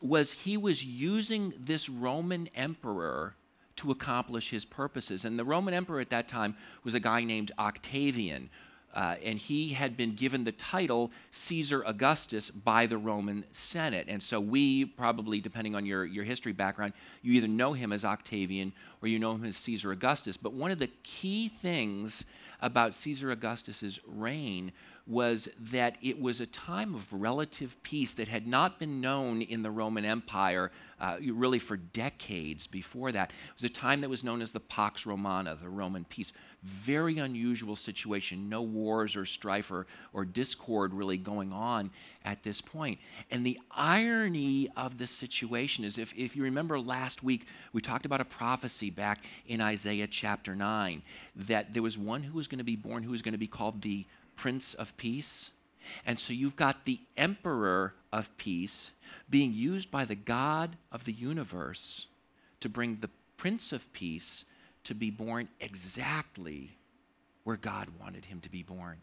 was 0.00 0.32
he 0.32 0.56
was 0.56 0.84
using 0.84 1.52
this 1.58 1.88
Roman 1.88 2.48
emperor 2.54 3.34
to 3.76 3.90
accomplish 3.90 4.50
his 4.50 4.64
purposes. 4.64 5.24
And 5.24 5.38
the 5.38 5.44
Roman 5.44 5.74
emperor 5.74 6.00
at 6.00 6.10
that 6.10 6.28
time 6.28 6.56
was 6.84 6.94
a 6.94 7.00
guy 7.00 7.24
named 7.24 7.52
Octavian. 7.58 8.50
Uh, 8.94 9.16
and 9.24 9.38
he 9.38 9.70
had 9.70 9.96
been 9.96 10.14
given 10.14 10.44
the 10.44 10.52
title 10.52 11.10
Caesar 11.30 11.82
Augustus 11.86 12.50
by 12.50 12.86
the 12.86 12.98
Roman 12.98 13.44
Senate. 13.52 14.06
And 14.08 14.22
so 14.22 14.40
we 14.40 14.84
probably, 14.84 15.40
depending 15.40 15.74
on 15.74 15.86
your, 15.86 16.04
your 16.04 16.24
history 16.24 16.52
background, 16.52 16.92
you 17.22 17.32
either 17.32 17.48
know 17.48 17.72
him 17.72 17.92
as 17.92 18.04
Octavian 18.04 18.72
or 19.00 19.08
you 19.08 19.18
know 19.18 19.34
him 19.34 19.44
as 19.44 19.56
Caesar 19.56 19.92
Augustus. 19.92 20.36
But 20.36 20.52
one 20.52 20.70
of 20.70 20.78
the 20.78 20.90
key 21.02 21.48
things 21.48 22.24
about 22.60 22.94
Caesar 22.94 23.30
Augustus's 23.30 23.98
reign 24.06 24.72
was 25.06 25.48
that 25.58 25.98
it 26.00 26.20
was 26.20 26.40
a 26.40 26.46
time 26.46 26.94
of 26.94 27.12
relative 27.12 27.76
peace 27.82 28.14
that 28.14 28.28
had 28.28 28.46
not 28.46 28.78
been 28.78 29.00
known 29.00 29.42
in 29.42 29.62
the 29.62 29.70
Roman 29.70 30.04
Empire 30.04 30.70
uh, 31.00 31.16
really 31.32 31.58
for 31.58 31.76
decades 31.76 32.68
before 32.68 33.10
that. 33.10 33.30
It 33.30 33.54
was 33.54 33.64
a 33.64 33.68
time 33.68 34.00
that 34.02 34.10
was 34.10 34.22
known 34.22 34.40
as 34.40 34.52
the 34.52 34.60
Pax 34.60 35.04
Romana, 35.04 35.58
the 35.60 35.68
Roman 35.68 36.04
peace. 36.04 36.32
Very 36.62 37.18
unusual 37.18 37.74
situation, 37.74 38.48
no 38.48 38.62
wars 38.62 39.16
or 39.16 39.24
strife 39.24 39.70
or, 39.70 39.86
or 40.12 40.24
discord 40.24 40.94
really 40.94 41.16
going 41.16 41.52
on 41.52 41.90
at 42.24 42.44
this 42.44 42.60
point. 42.60 43.00
And 43.30 43.44
the 43.44 43.58
irony 43.70 44.68
of 44.76 44.98
the 44.98 45.08
situation 45.08 45.84
is 45.84 45.98
if, 45.98 46.16
if 46.16 46.36
you 46.36 46.44
remember 46.44 46.78
last 46.78 47.24
week, 47.24 47.46
we 47.72 47.80
talked 47.80 48.06
about 48.06 48.20
a 48.20 48.24
prophecy 48.24 48.90
back 48.90 49.24
in 49.46 49.60
Isaiah 49.60 50.06
chapter 50.06 50.54
9 50.54 51.02
that 51.34 51.74
there 51.74 51.82
was 51.82 51.98
one 51.98 52.22
who 52.22 52.36
was 52.36 52.46
going 52.46 52.58
to 52.58 52.64
be 52.64 52.76
born 52.76 53.02
who 53.02 53.10
was 53.10 53.22
going 53.22 53.32
to 53.32 53.38
be 53.38 53.48
called 53.48 53.82
the 53.82 54.06
Prince 54.36 54.74
of 54.74 54.96
Peace. 54.96 55.50
And 56.06 56.18
so 56.18 56.32
you've 56.32 56.56
got 56.56 56.84
the 56.84 57.00
Emperor 57.16 57.94
of 58.12 58.36
Peace 58.36 58.92
being 59.28 59.52
used 59.52 59.90
by 59.90 60.04
the 60.04 60.14
God 60.14 60.76
of 60.92 61.04
the 61.04 61.12
universe 61.12 62.06
to 62.60 62.68
bring 62.68 62.98
the 63.00 63.10
Prince 63.36 63.72
of 63.72 63.92
Peace 63.92 64.44
to 64.84 64.94
be 64.94 65.10
born 65.10 65.48
exactly 65.60 66.76
where 67.44 67.56
God 67.56 67.88
wanted 68.00 68.26
him 68.26 68.40
to 68.40 68.50
be 68.50 68.62
born. 68.62 68.98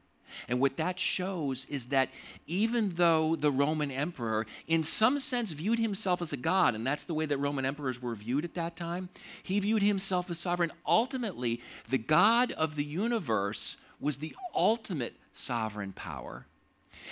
And 0.48 0.60
what 0.60 0.78
that 0.78 1.00
shows 1.00 1.66
is 1.66 1.88
that 1.88 2.10
even 2.46 2.90
though 2.96 3.36
the 3.36 3.52
Roman 3.52 3.92
emperor, 3.92 4.46
in 4.68 4.84
some 4.84 5.20
sense, 5.20 5.52
viewed 5.52 5.80
himself 5.80 6.22
as 6.22 6.34
a 6.34 6.38
god, 6.38 6.76
and 6.76 6.86
that's 6.86 7.06
the 7.06 7.14
way 7.14 7.26
that 7.26 7.38
Roman 7.38 7.66
emperors 7.66 8.02
were 8.02 8.16
viewed 8.16 8.46
at 8.46 8.54
that 8.54 8.76
time, 8.76 9.10
he 9.42 9.60
viewed 9.60 9.82
himself 9.82 10.30
as 10.30 10.40
sovereign. 10.40 10.72
Ultimately, 10.86 11.62
the 11.90 11.98
God 11.98 12.52
of 12.52 12.76
the 12.76 12.84
universe 12.84 13.78
was 14.00 14.18
the 14.18 14.36
ultimate 14.56 15.16
sovereign 15.34 15.94
power. 15.94 16.46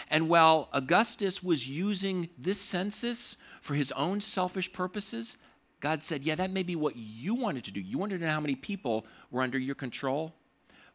And 0.09 0.29
while 0.29 0.69
Augustus 0.73 1.41
was 1.41 1.67
using 1.67 2.29
this 2.37 2.61
census 2.61 3.35
for 3.61 3.73
his 3.73 3.91
own 3.93 4.21
selfish 4.21 4.71
purposes, 4.71 5.37
God 5.79 6.03
said, 6.03 6.23
Yeah, 6.23 6.35
that 6.35 6.51
may 6.51 6.63
be 6.63 6.75
what 6.75 6.95
you 6.95 7.35
wanted 7.35 7.63
to 7.65 7.71
do. 7.71 7.79
You 7.79 7.97
wanted 7.97 8.19
to 8.19 8.25
know 8.25 8.31
how 8.31 8.41
many 8.41 8.55
people 8.55 9.05
were 9.31 9.41
under 9.41 9.57
your 9.57 9.75
control, 9.75 10.33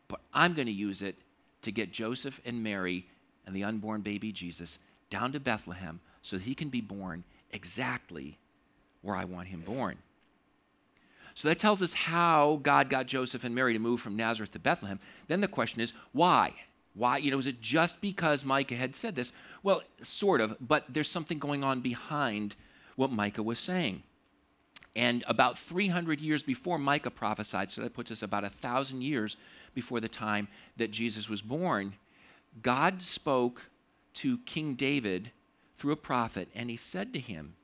but 0.08 0.20
I'm 0.34 0.54
going 0.54 0.66
to 0.66 0.72
use 0.72 1.02
it 1.02 1.16
to 1.62 1.72
get 1.72 1.92
Joseph 1.92 2.40
and 2.44 2.62
Mary 2.62 3.06
and 3.46 3.54
the 3.54 3.64
unborn 3.64 4.00
baby 4.02 4.32
Jesus 4.32 4.78
down 5.10 5.32
to 5.32 5.40
Bethlehem 5.40 6.00
so 6.20 6.36
that 6.36 6.44
he 6.44 6.54
can 6.54 6.68
be 6.68 6.80
born 6.80 7.24
exactly 7.50 8.38
where 9.02 9.16
I 9.16 9.24
want 9.24 9.48
him 9.48 9.60
born. 9.60 9.98
So 11.34 11.48
that 11.48 11.58
tells 11.58 11.82
us 11.82 11.94
how 11.94 12.60
God 12.62 12.90
got 12.90 13.06
Joseph 13.06 13.44
and 13.44 13.54
Mary 13.54 13.72
to 13.72 13.78
move 13.78 14.00
from 14.00 14.16
Nazareth 14.16 14.50
to 14.52 14.58
Bethlehem. 14.58 15.00
Then 15.28 15.40
the 15.40 15.48
question 15.48 15.80
is, 15.80 15.92
why? 16.12 16.52
Why? 16.94 17.16
You 17.16 17.30
know, 17.30 17.38
is 17.38 17.46
it 17.46 17.60
just 17.60 18.00
because 18.00 18.44
Micah 18.44 18.76
had 18.76 18.94
said 18.94 19.14
this? 19.14 19.32
Well, 19.62 19.82
sort 20.02 20.40
of, 20.40 20.56
but 20.60 20.84
there's 20.88 21.08
something 21.08 21.38
going 21.38 21.64
on 21.64 21.80
behind 21.80 22.54
what 22.96 23.10
Micah 23.10 23.42
was 23.42 23.58
saying. 23.58 24.02
And 24.94 25.24
about 25.26 25.58
300 25.58 26.20
years 26.20 26.42
before 26.42 26.78
Micah 26.78 27.10
prophesied, 27.10 27.70
so 27.70 27.80
that 27.82 27.94
puts 27.94 28.10
us 28.10 28.22
about 28.22 28.44
a 28.44 28.50
thousand 28.50 29.02
years 29.02 29.36
before 29.74 30.00
the 30.00 30.08
time 30.08 30.48
that 30.76 30.90
Jesus 30.90 31.28
was 31.28 31.40
born, 31.40 31.94
God 32.60 33.00
spoke 33.00 33.70
to 34.14 34.38
King 34.38 34.74
David 34.74 35.30
through 35.76 35.92
a 35.92 35.96
prophet, 35.96 36.48
and 36.54 36.68
he 36.68 36.76
said 36.76 37.12
to 37.14 37.18
him, 37.18 37.54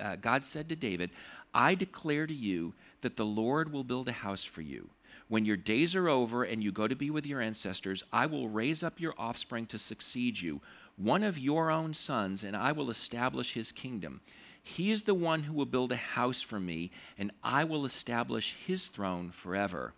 uh, 0.00 0.16
God 0.16 0.44
said 0.44 0.68
to 0.68 0.76
David, 0.76 1.10
I 1.54 1.74
declare 1.74 2.26
to 2.26 2.34
you 2.34 2.74
that 3.02 3.16
the 3.16 3.24
Lord 3.24 3.72
will 3.72 3.84
build 3.84 4.08
a 4.08 4.12
house 4.12 4.44
for 4.44 4.62
you. 4.62 4.90
When 5.28 5.44
your 5.44 5.56
days 5.56 5.94
are 5.94 6.08
over 6.08 6.42
and 6.42 6.64
you 6.64 6.72
go 6.72 6.88
to 6.88 6.96
be 6.96 7.10
with 7.10 7.26
your 7.26 7.40
ancestors, 7.40 8.02
I 8.12 8.26
will 8.26 8.48
raise 8.48 8.82
up 8.82 8.98
your 8.98 9.14
offspring 9.18 9.66
to 9.66 9.78
succeed 9.78 10.40
you, 10.40 10.60
one 10.96 11.22
of 11.22 11.38
your 11.38 11.70
own 11.70 11.94
sons, 11.94 12.44
and 12.44 12.56
I 12.56 12.72
will 12.72 12.90
establish 12.90 13.52
his 13.52 13.70
kingdom. 13.70 14.22
He 14.62 14.90
is 14.90 15.04
the 15.04 15.14
one 15.14 15.44
who 15.44 15.52
will 15.52 15.66
build 15.66 15.92
a 15.92 15.96
house 15.96 16.40
for 16.40 16.60
me, 16.60 16.90
and 17.16 17.30
I 17.42 17.64
will 17.64 17.84
establish 17.84 18.54
his 18.66 18.88
throne 18.88 19.30
forever. 19.30 19.94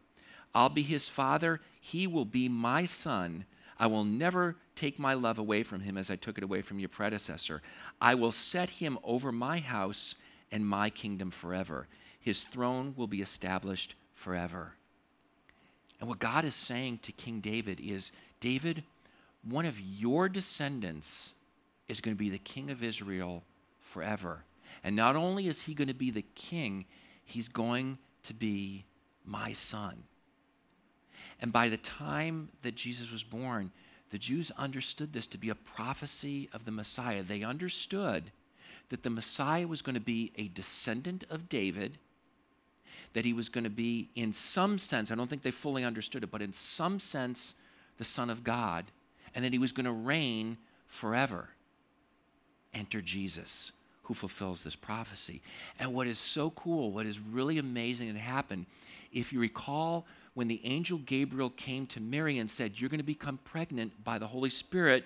I'll 0.55 0.69
be 0.69 0.83
his 0.83 1.09
father, 1.09 1.61
he 1.81 2.07
will 2.07 2.25
be 2.25 2.49
my 2.49 2.85
son. 2.85 3.45
I 3.79 3.87
will 3.87 4.05
never 4.05 4.57
take 4.75 4.99
my 4.99 5.14
love 5.14 5.38
away 5.38 5.62
from 5.62 5.81
him 5.81 5.97
as 5.97 6.11
I 6.11 6.17
took 6.17 6.37
it 6.37 6.45
away 6.45 6.61
from 6.61 6.79
your 6.79 6.88
predecessor. 6.88 7.62
I 8.00 8.14
will 8.14 8.33
set 8.33 8.71
him 8.71 8.99
over 9.02 9.33
my 9.33 9.59
house 9.59 10.17
and 10.52 10.67
my 10.67 10.90
kingdom 10.90 11.31
forever. 11.31 11.87
His 12.21 12.45
throne 12.45 12.95
will 12.97 13.07
be 13.07 13.23
established 13.23 13.95
forever. 14.14 14.75
And 15.99 16.09
what 16.09 16.19
God 16.19 16.45
is 16.45 16.55
saying 16.55 16.99
to 17.02 17.12
King 17.12 17.40
David 17.40 17.81
is 17.81 18.12
David, 18.40 18.85
one 19.43 19.67
of 19.67 19.81
your 19.81 20.29
descendants 20.29 21.33
is 21.88 22.00
going 22.00 22.14
to 22.14 22.19
be 22.19 22.31
the 22.31 22.38
king 22.38 22.71
of 22.71 22.83
Israel 22.83 23.43
forever. 23.81 24.45
And 24.83 24.97
not 24.97 25.17
only 25.17 25.49
is 25.49 25.62
he 25.62 25.75
going 25.75 25.89
to 25.89 25.95
be 25.95 26.11
the 26.11 26.25
king, 26.35 26.87
he's 27.25 27.49
going 27.49 27.99
to 28.25 28.35
be 28.35 28.85
my 29.25 29.53
son. 29.53 30.05
And 31.41 31.53
by 31.53 31.69
the 31.69 31.77
time 31.77 32.50
that 32.62 32.75
Jesus 32.75 33.11
was 33.11 33.23
born, 33.23 33.71
the 34.11 34.19
Jews 34.19 34.50
understood 34.59 35.12
this 35.12 35.27
to 35.29 35.39
be 35.39 35.50
a 35.50 35.55
prophecy 35.55 36.49
of 36.53 36.65
the 36.65 36.71
Messiah. 36.71 37.23
They 37.23 37.43
understood 37.43 38.33
that 38.89 39.03
the 39.03 39.11
Messiah 39.11 39.69
was 39.69 39.83
going 39.83 39.95
to 39.95 40.00
be 40.00 40.33
a 40.37 40.49
descendant 40.49 41.25
of 41.31 41.49
David, 41.49 41.99
that 43.12 43.25
he 43.25 43.33
was 43.33 43.49
going 43.49 43.65
to 43.65 43.71
be, 43.71 44.11
in 44.15 44.33
some 44.33 44.79
sense, 44.79 45.11
I 45.11 45.15
don't 45.15 45.31
think 45.31 45.43
they 45.43 45.50
fully 45.50 45.85
understood 45.85 46.25
it, 46.25 46.31
but 46.31 46.43
in 46.43 46.53
some 46.53 46.99
sense, 46.99 47.55
the 47.99 48.05
Son 48.05 48.31
of 48.31 48.45
God, 48.45 48.87
and 49.35 49.45
that 49.45 49.53
he 49.53 49.59
was 49.59 49.73
going 49.73 49.87
to 49.87 49.93
reign 49.93 50.59
forever. 50.87 51.50
Enter 52.75 53.00
Jesus, 53.00 53.73
who 54.11 54.14
fulfills 54.14 54.64
this 54.64 54.75
prophecy. 54.75 55.40
And 55.79 55.95
what 55.95 56.09
is 56.09 56.19
so 56.19 56.50
cool, 56.50 56.90
what 56.90 57.07
is 57.07 57.21
really 57.21 57.59
amazing 57.59 58.12
that 58.12 58.19
happened, 58.19 58.67
if 59.12 59.33
you 59.33 59.38
recall 59.38 60.05
when 60.35 60.49
the 60.49 60.61
angel 60.64 60.99
Gabriel 60.99 61.49
came 61.49 61.87
to 61.87 62.00
Mary 62.00 62.37
and 62.37 62.50
said, 62.50 62.81
You're 62.81 62.90
going 62.90 62.99
to 62.99 63.05
become 63.05 63.38
pregnant 63.45 64.02
by 64.02 64.19
the 64.19 64.26
Holy 64.26 64.50
Spirit 64.50 65.05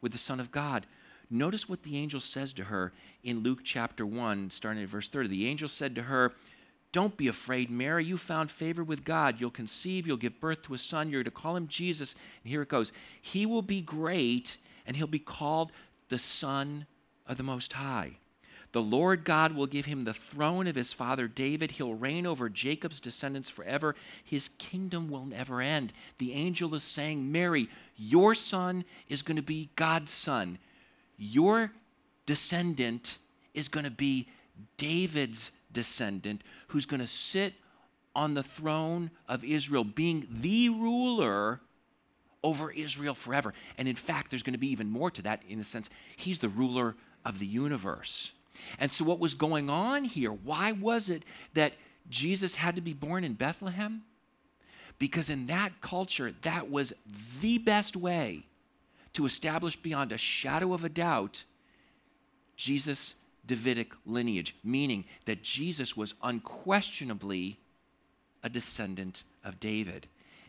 with 0.00 0.12
the 0.12 0.18
Son 0.18 0.40
of 0.40 0.50
God. 0.50 0.86
Notice 1.28 1.68
what 1.68 1.82
the 1.82 1.98
angel 1.98 2.20
says 2.20 2.54
to 2.54 2.64
her 2.64 2.94
in 3.22 3.40
Luke 3.40 3.60
chapter 3.64 4.06
1, 4.06 4.48
starting 4.48 4.82
at 4.82 4.88
verse 4.88 5.10
30. 5.10 5.28
The 5.28 5.46
angel 5.46 5.68
said 5.68 5.94
to 5.96 6.04
her, 6.04 6.32
Don't 6.90 7.18
be 7.18 7.28
afraid, 7.28 7.68
Mary. 7.68 8.06
You 8.06 8.16
found 8.16 8.50
favor 8.50 8.82
with 8.82 9.04
God. 9.04 9.42
You'll 9.42 9.50
conceive, 9.50 10.06
you'll 10.06 10.16
give 10.16 10.40
birth 10.40 10.62
to 10.62 10.72
a 10.72 10.78
son. 10.78 11.10
You're 11.10 11.22
to 11.22 11.30
call 11.30 11.54
him 11.54 11.68
Jesus. 11.68 12.14
And 12.42 12.50
here 12.50 12.62
it 12.62 12.70
goes 12.70 12.92
He 13.20 13.44
will 13.44 13.60
be 13.60 13.82
great, 13.82 14.56
and 14.86 14.96
he'll 14.96 15.06
be 15.06 15.18
called 15.18 15.70
the 16.08 16.16
Son 16.16 16.86
of 17.26 17.36
the 17.36 17.42
Most 17.42 17.74
High. 17.74 18.16
The 18.72 18.82
Lord 18.82 19.24
God 19.24 19.54
will 19.54 19.66
give 19.66 19.84
him 19.84 20.04
the 20.04 20.14
throne 20.14 20.66
of 20.66 20.74
his 20.74 20.92
father 20.92 21.28
David. 21.28 21.72
He'll 21.72 21.94
reign 21.94 22.26
over 22.26 22.48
Jacob's 22.48 23.00
descendants 23.00 23.50
forever. 23.50 23.94
His 24.24 24.48
kingdom 24.58 25.10
will 25.10 25.26
never 25.26 25.60
end. 25.60 25.92
The 26.18 26.32
angel 26.32 26.74
is 26.74 26.82
saying, 26.82 27.30
Mary, 27.30 27.68
your 27.96 28.34
son 28.34 28.84
is 29.08 29.20
going 29.22 29.36
to 29.36 29.42
be 29.42 29.68
God's 29.76 30.10
son. 30.10 30.58
Your 31.18 31.70
descendant 32.24 33.18
is 33.52 33.68
going 33.68 33.84
to 33.84 33.90
be 33.90 34.28
David's 34.78 35.50
descendant, 35.70 36.42
who's 36.68 36.86
going 36.86 37.00
to 37.00 37.06
sit 37.06 37.54
on 38.14 38.34
the 38.34 38.42
throne 38.42 39.10
of 39.28 39.44
Israel, 39.44 39.84
being 39.84 40.26
the 40.30 40.70
ruler 40.70 41.60
over 42.42 42.70
Israel 42.70 43.14
forever. 43.14 43.52
And 43.76 43.86
in 43.86 43.96
fact, 43.96 44.30
there's 44.30 44.42
going 44.42 44.54
to 44.54 44.58
be 44.58 44.70
even 44.70 44.90
more 44.90 45.10
to 45.10 45.22
that 45.22 45.42
in 45.48 45.60
a 45.60 45.64
sense. 45.64 45.90
He's 46.16 46.38
the 46.38 46.48
ruler 46.48 46.96
of 47.24 47.38
the 47.38 47.46
universe. 47.46 48.32
And 48.78 48.90
so, 48.90 49.04
what 49.04 49.18
was 49.18 49.34
going 49.34 49.70
on 49.70 50.04
here? 50.04 50.32
Why 50.32 50.72
was 50.72 51.08
it 51.08 51.24
that 51.54 51.74
Jesus 52.08 52.56
had 52.56 52.76
to 52.76 52.82
be 52.82 52.92
born 52.92 53.24
in 53.24 53.34
Bethlehem? 53.34 54.02
Because 54.98 55.30
in 55.30 55.46
that 55.46 55.80
culture, 55.80 56.32
that 56.42 56.70
was 56.70 56.92
the 57.40 57.58
best 57.58 57.96
way 57.96 58.44
to 59.14 59.26
establish 59.26 59.76
beyond 59.76 60.12
a 60.12 60.18
shadow 60.18 60.72
of 60.72 60.84
a 60.84 60.88
doubt 60.88 61.44
Jesus' 62.56 63.14
Davidic 63.44 63.92
lineage, 64.06 64.54
meaning 64.62 65.04
that 65.24 65.42
Jesus 65.42 65.96
was 65.96 66.14
unquestionably 66.22 67.58
a 68.42 68.48
descendant 68.48 69.24
of 69.44 69.58
David. 69.58 70.06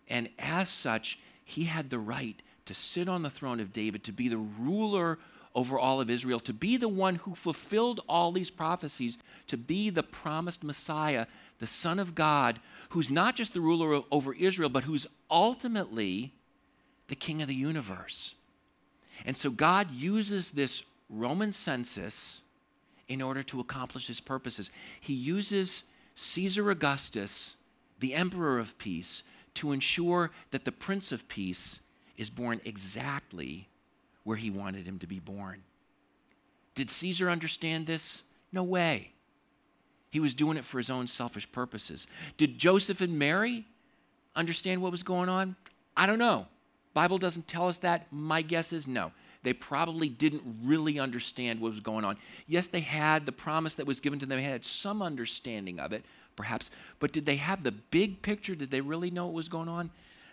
And 0.07 0.29
as 0.37 0.69
such, 0.69 1.19
he 1.43 1.63
had 1.63 1.89
the 1.89 1.99
right 1.99 2.41
to 2.65 2.73
sit 2.73 3.09
on 3.09 3.23
the 3.23 3.29
throne 3.29 3.59
of 3.59 3.73
David, 3.73 4.03
to 4.03 4.11
be 4.11 4.27
the 4.27 4.37
ruler 4.37 5.19
over 5.55 5.77
all 5.77 6.01
of 6.01 6.09
Israel, 6.09 6.39
to 6.39 6.53
be 6.53 6.77
the 6.77 6.87
one 6.87 7.15
who 7.15 7.35
fulfilled 7.35 8.01
all 8.07 8.31
these 8.31 8.49
prophecies, 8.49 9.17
to 9.47 9.57
be 9.57 9.89
the 9.89 10.03
promised 10.03 10.63
Messiah, 10.63 11.27
the 11.59 11.67
Son 11.67 11.99
of 11.99 12.15
God, 12.15 12.59
who's 12.89 13.11
not 13.11 13.35
just 13.35 13.53
the 13.53 13.61
ruler 13.61 14.01
over 14.11 14.33
Israel, 14.33 14.69
but 14.69 14.85
who's 14.85 15.07
ultimately 15.29 16.33
the 17.07 17.15
King 17.15 17.41
of 17.41 17.47
the 17.47 17.55
universe. 17.55 18.35
And 19.25 19.37
so 19.37 19.51
God 19.51 19.91
uses 19.91 20.51
this 20.51 20.83
Roman 21.09 21.51
census 21.51 22.41
in 23.07 23.21
order 23.21 23.43
to 23.43 23.59
accomplish 23.59 24.07
his 24.07 24.19
purposes. 24.19 24.71
He 24.99 25.13
uses 25.13 25.83
Caesar 26.15 26.71
Augustus, 26.71 27.55
the 27.99 28.15
emperor 28.15 28.57
of 28.57 28.77
peace, 28.77 29.23
to 29.55 29.71
ensure 29.71 30.31
that 30.51 30.65
the 30.65 30.71
Prince 30.71 31.11
of 31.11 31.27
Peace 31.27 31.81
is 32.17 32.29
born 32.29 32.59
exactly 32.65 33.67
where 34.23 34.37
he 34.37 34.49
wanted 34.49 34.85
him 34.85 34.99
to 34.99 35.07
be 35.07 35.19
born. 35.19 35.63
Did 36.75 36.89
Caesar 36.89 37.29
understand 37.29 37.85
this? 37.85 38.23
No 38.51 38.63
way. 38.63 39.11
He 40.09 40.19
was 40.19 40.35
doing 40.35 40.57
it 40.57 40.63
for 40.63 40.77
his 40.77 40.89
own 40.89 41.07
selfish 41.07 41.51
purposes. 41.51 42.07
Did 42.37 42.57
Joseph 42.57 43.01
and 43.01 43.17
Mary 43.17 43.65
understand 44.35 44.81
what 44.81 44.91
was 44.91 45.03
going 45.03 45.29
on? 45.29 45.55
I 45.97 46.05
don't 46.05 46.19
know. 46.19 46.47
Bible 46.93 47.17
doesn't 47.17 47.47
tell 47.47 47.67
us 47.67 47.79
that. 47.79 48.07
My 48.11 48.41
guess 48.41 48.71
is 48.71 48.87
no. 48.87 49.11
They 49.41 49.53
probably 49.53 50.07
didn't 50.07 50.43
really 50.63 50.99
understand 50.99 51.59
what 51.59 51.71
was 51.71 51.81
going 51.81 52.05
on. 52.05 52.17
Yes, 52.47 52.67
they 52.69 52.79
had 52.79 53.25
the 53.25 53.31
promise 53.31 53.75
that 53.75 53.85
was 53.85 53.99
given 53.99 54.19
to 54.19 54.25
them, 54.25 54.37
they 54.39 54.45
had 54.45 54.63
some 54.63 55.01
understanding 55.01 55.79
of 55.79 55.91
it, 55.91 56.05
perhaps, 56.35 56.71
but 56.99 57.11
did 57.11 57.25
they 57.25 57.35
have 57.35 57.63
the 57.63 57.71
big 57.71 58.21
picture? 58.21 58.55
Did 58.55 58.71
they 58.71 58.81
really 58.81 59.11
know 59.11 59.25
what 59.25 59.33
was 59.33 59.49
going 59.49 59.67
on? 59.67 59.91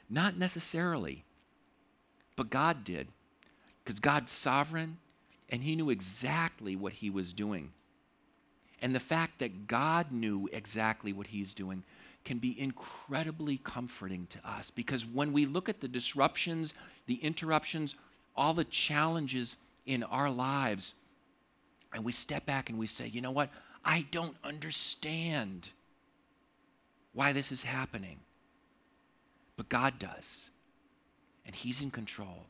Not 0.08 0.36
necessarily. 0.36 1.24
But 2.36 2.50
God 2.50 2.84
did, 2.84 3.08
because 3.82 4.00
God's 4.00 4.30
sovereign 4.30 4.98
and 5.48 5.62
He 5.62 5.76
knew 5.76 5.90
exactly 5.90 6.76
what 6.76 6.94
He 6.94 7.10
was 7.10 7.32
doing. 7.32 7.72
And 8.82 8.94
the 8.94 9.00
fact 9.00 9.38
that 9.40 9.66
God 9.66 10.10
knew 10.10 10.48
exactly 10.52 11.12
what 11.12 11.28
He's 11.28 11.54
doing 11.54 11.84
can 12.24 12.38
be 12.38 12.58
incredibly 12.60 13.58
comforting 13.58 14.26
to 14.28 14.38
us 14.48 14.70
because 14.70 15.06
when 15.06 15.32
we 15.32 15.46
look 15.46 15.68
at 15.68 15.80
the 15.80 15.88
disruptions, 15.88 16.74
the 17.06 17.14
interruptions, 17.14 17.94
all 18.36 18.52
the 18.52 18.64
challenges 18.64 19.56
in 19.86 20.02
our 20.04 20.30
lives, 20.30 20.94
and 21.92 22.04
we 22.04 22.12
step 22.12 22.46
back 22.46 22.70
and 22.70 22.78
we 22.78 22.86
say, 22.86 23.06
you 23.06 23.20
know 23.20 23.30
what? 23.30 23.50
I 23.84 24.06
don't 24.10 24.36
understand 24.44 25.70
why 27.12 27.32
this 27.32 27.50
is 27.50 27.62
happening. 27.62 28.20
But 29.56 29.68
God 29.68 29.98
does. 29.98 30.50
And 31.44 31.54
He's 31.54 31.82
in 31.82 31.90
control. 31.90 32.46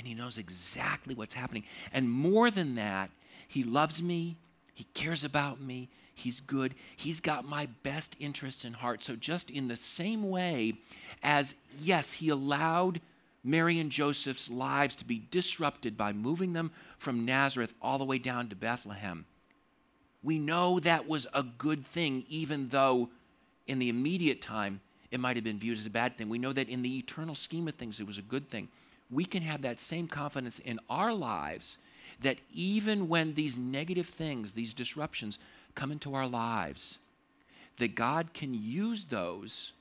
And 0.00 0.08
He 0.08 0.14
knows 0.14 0.38
exactly 0.38 1.14
what's 1.14 1.34
happening. 1.34 1.64
And 1.92 2.10
more 2.10 2.50
than 2.50 2.74
that, 2.76 3.10
He 3.46 3.62
loves 3.62 4.02
me. 4.02 4.36
He 4.72 4.84
cares 4.94 5.24
about 5.24 5.60
me. 5.60 5.90
He's 6.14 6.40
good. 6.40 6.74
He's 6.96 7.20
got 7.20 7.44
my 7.44 7.66
best 7.82 8.16
interest 8.18 8.64
in 8.64 8.72
heart. 8.72 9.04
So, 9.04 9.14
just 9.14 9.50
in 9.50 9.68
the 9.68 9.76
same 9.76 10.30
way 10.30 10.74
as, 11.22 11.54
yes, 11.78 12.14
He 12.14 12.30
allowed 12.30 13.02
Mary 13.44 13.78
and 13.78 13.90
Joseph's 13.90 14.50
lives 14.50 14.96
to 14.96 15.04
be 15.04 15.22
disrupted 15.30 15.98
by 15.98 16.14
moving 16.14 16.54
them 16.54 16.70
from 16.96 17.26
Nazareth 17.26 17.74
all 17.82 17.98
the 17.98 18.04
way 18.04 18.16
down 18.16 18.48
to 18.48 18.56
Bethlehem. 18.56 19.26
We 20.22 20.38
know 20.38 20.80
that 20.80 21.06
was 21.06 21.26
a 21.34 21.42
good 21.42 21.84
thing, 21.86 22.24
even 22.30 22.68
though 22.68 23.10
in 23.66 23.78
the 23.78 23.90
immediate 23.90 24.40
time 24.40 24.80
it 25.10 25.20
might 25.20 25.36
have 25.36 25.44
been 25.44 25.58
viewed 25.58 25.76
as 25.76 25.84
a 25.84 25.90
bad 25.90 26.16
thing. 26.16 26.30
We 26.30 26.38
know 26.38 26.54
that 26.54 26.70
in 26.70 26.80
the 26.80 26.98
eternal 26.98 27.34
scheme 27.34 27.68
of 27.68 27.74
things 27.74 28.00
it 28.00 28.06
was 28.06 28.16
a 28.16 28.22
good 28.22 28.48
thing. 28.48 28.68
We 29.10 29.24
can 29.24 29.42
have 29.42 29.62
that 29.62 29.80
same 29.80 30.06
confidence 30.06 30.58
in 30.58 30.78
our 30.88 31.12
lives 31.12 31.78
that 32.22 32.38
even 32.52 33.08
when 33.08 33.34
these 33.34 33.56
negative 33.56 34.06
things, 34.06 34.52
these 34.52 34.74
disruptions 34.74 35.38
come 35.74 35.90
into 35.90 36.14
our 36.14 36.26
lives, 36.26 36.98
that 37.78 37.94
God 37.94 38.34
can 38.34 38.54
use 38.54 39.06
those 39.06 39.72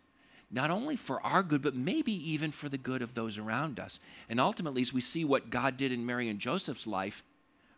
not 0.52 0.72
only 0.72 0.96
for 0.96 1.22
our 1.24 1.44
good, 1.44 1.62
but 1.62 1.76
maybe 1.76 2.12
even 2.12 2.52
for 2.52 2.70
the 2.70 2.78
good 2.78 3.02
of 3.02 3.14
those 3.14 3.38
around 3.38 3.80
us. 3.80 4.00
And 4.30 4.40
ultimately, 4.40 4.82
as 4.82 4.94
we 4.94 5.02
see 5.02 5.24
what 5.24 5.52
God 5.52 5.78
did 5.78 5.92
in 5.92 6.06
Mary 6.06 6.28
and 6.28 6.40
Joseph's 6.40 6.88
life, 6.88 7.24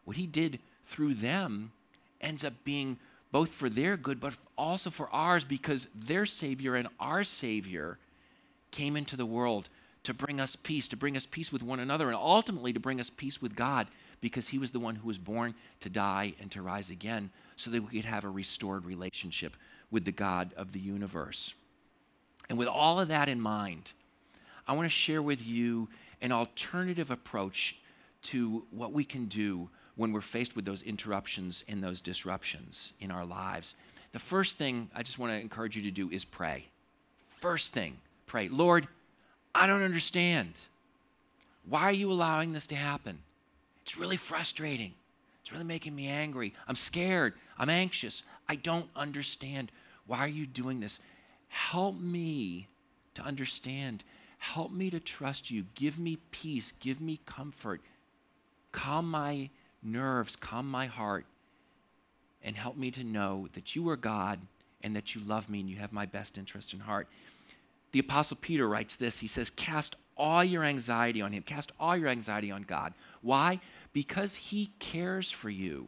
what 0.06 0.18
he 0.18 0.26
did 0.26 0.60
through 0.86 1.16
them 1.16 1.74
ends 2.22 2.46
up 2.46 2.54
being 2.64 2.98
both 3.32 3.50
for 3.50 3.70
their 3.70 3.98
good, 3.98 4.20
but 4.20 4.38
also 4.58 4.90
for 4.90 5.10
ours, 5.12 5.44
because 5.44 5.88
their 5.94 6.26
Savior 6.26 6.76
and 6.76 6.88
our 7.00 7.24
Savior 7.24 7.98
came 8.72 8.96
into 8.96 9.18
the 9.18 9.26
world 9.26 9.70
to 10.04 10.14
bring 10.14 10.40
us 10.40 10.56
peace, 10.56 10.88
to 10.88 10.98
bring 10.98 11.16
us 11.16 11.26
peace 11.26 11.52
with 11.52 11.64
one 11.64 11.80
another, 11.80 12.08
and 12.08 12.16
ultimately 12.16 12.74
to 12.74 12.80
bring 12.80 13.00
us 13.00 13.10
peace 13.10 13.42
with 13.42 13.56
God, 13.56 13.88
because 14.20 14.50
he 14.50 14.58
was 14.58 14.72
the 14.72 14.80
one 14.80 14.96
who 14.96 15.08
was 15.08 15.18
born 15.18 15.56
to 15.80 15.90
die 15.90 16.34
and 16.40 16.52
to 16.52 16.62
rise 16.62 16.90
again, 16.90 17.30
so 17.56 17.70
that 17.72 17.82
we 17.82 18.02
could 18.02 18.10
have 18.10 18.24
a 18.24 18.30
restored 18.30 18.86
relationship 18.86 19.56
with 19.90 20.06
the 20.06 20.12
God 20.12 20.54
of 20.58 20.72
the 20.72 20.80
universe. 20.80 21.54
And 22.50 22.58
with 22.58 22.68
all 22.68 23.00
of 23.00 23.08
that 23.10 23.30
in 23.30 23.40
mind, 23.40 23.94
I 24.68 24.74
want 24.74 24.86
to 24.86 24.90
share 24.90 25.22
with 25.22 25.46
you 25.46 25.90
an 26.22 26.32
alternative 26.32 27.12
approach 27.12 27.76
to 28.24 28.66
what 28.72 28.94
we 28.94 29.04
can 29.04 29.26
do 29.26 29.70
when 29.96 30.12
we're 30.12 30.22
faced 30.22 30.56
with 30.56 30.66
those 30.66 30.82
interruptions 30.82 31.64
and 31.68 31.84
those 31.84 32.02
disruptions 32.02 32.94
in 33.00 33.12
our 33.12 33.26
lives. 33.26 33.76
The 34.12 34.20
first 34.20 34.58
thing 34.58 34.90
I 34.96 35.04
just 35.04 35.20
want 35.20 35.32
to 35.34 35.40
encourage 35.40 35.76
you 35.76 35.84
to 35.84 35.92
do 35.92 36.10
is 36.10 36.26
pray. 36.26 36.68
First 37.28 37.74
thing, 37.74 37.98
pray. 38.28 38.50
Lord, 38.50 38.88
I 39.54 39.68
don't 39.68 39.84
understand. 39.84 40.62
Why 41.68 41.84
are 41.84 41.92
you 41.92 42.12
allowing 42.12 42.54
this 42.54 42.68
to 42.68 42.76
happen? 42.76 43.20
It's 43.84 43.98
really 43.98 44.18
frustrating. 44.18 44.94
It's 45.42 45.52
really 45.52 45.66
making 45.66 45.96
me 45.96 46.08
angry. 46.08 46.54
I'm 46.68 46.76
scared. 46.76 47.34
I'm 47.58 47.70
anxious. 47.70 48.24
I 48.48 48.56
don't 48.56 48.90
understand. 48.96 49.72
Why 50.08 50.20
are 50.20 50.28
you 50.28 50.46
doing 50.46 50.80
this? 50.80 51.00
Help 51.50 52.00
me 52.00 52.68
to 53.16 53.22
understand 53.22 54.04
Help 54.42 54.72
me 54.72 54.90
to 54.90 55.00
trust 55.00 55.52
you. 55.52 55.66
Give 55.76 56.00
me 56.00 56.18
peace. 56.32 56.74
Give 56.80 57.00
me 57.00 57.20
comfort. 57.28 57.80
Calm 58.72 59.10
my 59.10 59.52
nerves. 59.84 60.36
Calm 60.36 60.68
my 60.68 60.88
heart. 60.88 61.28
And 62.44 62.56
help 62.56 62.76
me 62.76 62.90
to 62.90 63.04
know 63.04 63.50
that 63.54 63.76
you 63.76 63.88
are 63.90 63.96
God 63.96 64.40
and 64.82 64.96
that 64.96 65.14
you 65.14 65.22
love 65.22 65.48
me 65.48 65.60
and 65.60 65.70
you 65.70 65.76
have 65.76 65.94
my 65.94 66.08
best 66.08 66.40
interest 66.40 66.74
in 66.74 66.80
heart. 66.80 67.08
The 67.92 68.00
Apostle 68.00 68.38
Peter 68.42 68.68
writes 68.68 68.98
this 68.98 69.20
He 69.20 69.28
says, 69.28 69.50
Cast 69.50 69.96
all 70.18 70.44
your 70.44 70.64
anxiety 70.64 71.22
on 71.22 71.32
Him. 71.32 71.44
Cast 71.44 71.72
all 71.80 71.98
your 71.98 72.10
anxiety 72.10 72.52
on 72.52 72.64
God. 72.64 72.94
Why? 73.22 73.60
Because 73.94 74.36
He 74.36 74.72
cares 74.80 75.32
for 75.32 75.50
you. 75.50 75.88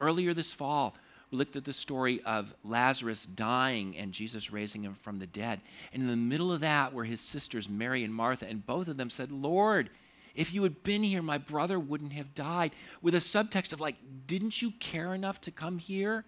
Earlier 0.00 0.34
this 0.34 0.52
fall, 0.52 0.94
we 1.30 1.38
looked 1.38 1.56
at 1.56 1.64
the 1.64 1.72
story 1.72 2.22
of 2.22 2.54
Lazarus 2.62 3.26
dying 3.26 3.96
and 3.96 4.12
Jesus 4.12 4.52
raising 4.52 4.82
him 4.84 4.94
from 4.94 5.18
the 5.18 5.26
dead. 5.26 5.60
And 5.92 6.02
in 6.02 6.08
the 6.08 6.16
middle 6.16 6.52
of 6.52 6.60
that 6.60 6.92
were 6.92 7.04
his 7.04 7.20
sisters, 7.20 7.68
Mary 7.68 8.04
and 8.04 8.14
Martha, 8.14 8.46
and 8.46 8.64
both 8.64 8.88
of 8.88 8.96
them 8.96 9.10
said, 9.10 9.32
Lord, 9.32 9.90
if 10.36 10.54
you 10.54 10.62
had 10.62 10.82
been 10.82 11.02
here, 11.02 11.22
my 11.22 11.38
brother 11.38 11.80
wouldn't 11.80 12.12
have 12.12 12.34
died. 12.34 12.72
With 13.02 13.14
a 13.14 13.18
subtext 13.18 13.72
of, 13.72 13.80
like, 13.80 13.96
didn't 14.26 14.60
you 14.62 14.70
care 14.72 15.14
enough 15.14 15.40
to 15.42 15.50
come 15.50 15.78
here 15.78 16.24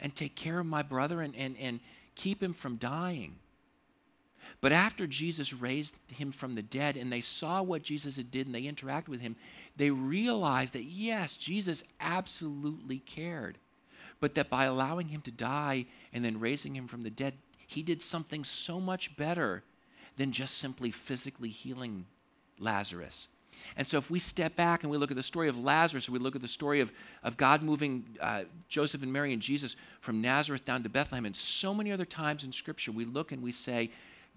and 0.00 0.14
take 0.14 0.36
care 0.36 0.60
of 0.60 0.66
my 0.66 0.82
brother 0.82 1.20
and, 1.20 1.34
and, 1.36 1.56
and 1.58 1.80
keep 2.14 2.42
him 2.42 2.54
from 2.54 2.76
dying? 2.76 3.34
But 4.60 4.72
after 4.72 5.06
Jesus 5.06 5.52
raised 5.52 5.96
him 6.12 6.32
from 6.32 6.54
the 6.54 6.62
dead 6.62 6.96
and 6.96 7.12
they 7.12 7.20
saw 7.20 7.62
what 7.62 7.82
Jesus 7.82 8.16
had 8.16 8.30
did 8.30 8.46
and 8.46 8.54
they 8.54 8.62
interacted 8.62 9.08
with 9.08 9.20
him, 9.20 9.36
they 9.76 9.90
realized 9.90 10.74
that 10.74 10.84
yes, 10.84 11.36
Jesus 11.36 11.84
absolutely 12.00 12.98
cared 12.98 13.58
but 14.20 14.34
that 14.34 14.50
by 14.50 14.64
allowing 14.64 15.08
him 15.08 15.20
to 15.22 15.30
die 15.30 15.86
and 16.12 16.24
then 16.24 16.40
raising 16.40 16.74
him 16.74 16.86
from 16.86 17.02
the 17.02 17.10
dead, 17.10 17.34
he 17.66 17.82
did 17.82 18.02
something 18.02 18.44
so 18.44 18.80
much 18.80 19.16
better 19.16 19.62
than 20.16 20.32
just 20.32 20.58
simply 20.58 20.90
physically 20.90 21.50
healing 21.50 22.06
Lazarus. 22.58 23.28
And 23.76 23.86
so, 23.86 23.98
if 23.98 24.08
we 24.08 24.20
step 24.20 24.54
back 24.54 24.82
and 24.82 24.90
we 24.90 24.98
look 24.98 25.10
at 25.10 25.16
the 25.16 25.22
story 25.22 25.48
of 25.48 25.58
Lazarus, 25.58 26.08
we 26.08 26.20
look 26.20 26.36
at 26.36 26.42
the 26.42 26.48
story 26.48 26.80
of, 26.80 26.92
of 27.24 27.36
God 27.36 27.62
moving 27.62 28.04
uh, 28.20 28.44
Joseph 28.68 29.02
and 29.02 29.12
Mary 29.12 29.32
and 29.32 29.42
Jesus 29.42 29.74
from 30.00 30.20
Nazareth 30.20 30.64
down 30.64 30.84
to 30.84 30.88
Bethlehem, 30.88 31.26
and 31.26 31.34
so 31.34 31.74
many 31.74 31.90
other 31.90 32.04
times 32.04 32.44
in 32.44 32.52
Scripture, 32.52 32.92
we 32.92 33.04
look 33.04 33.32
and 33.32 33.42
we 33.42 33.50
say, 33.50 33.90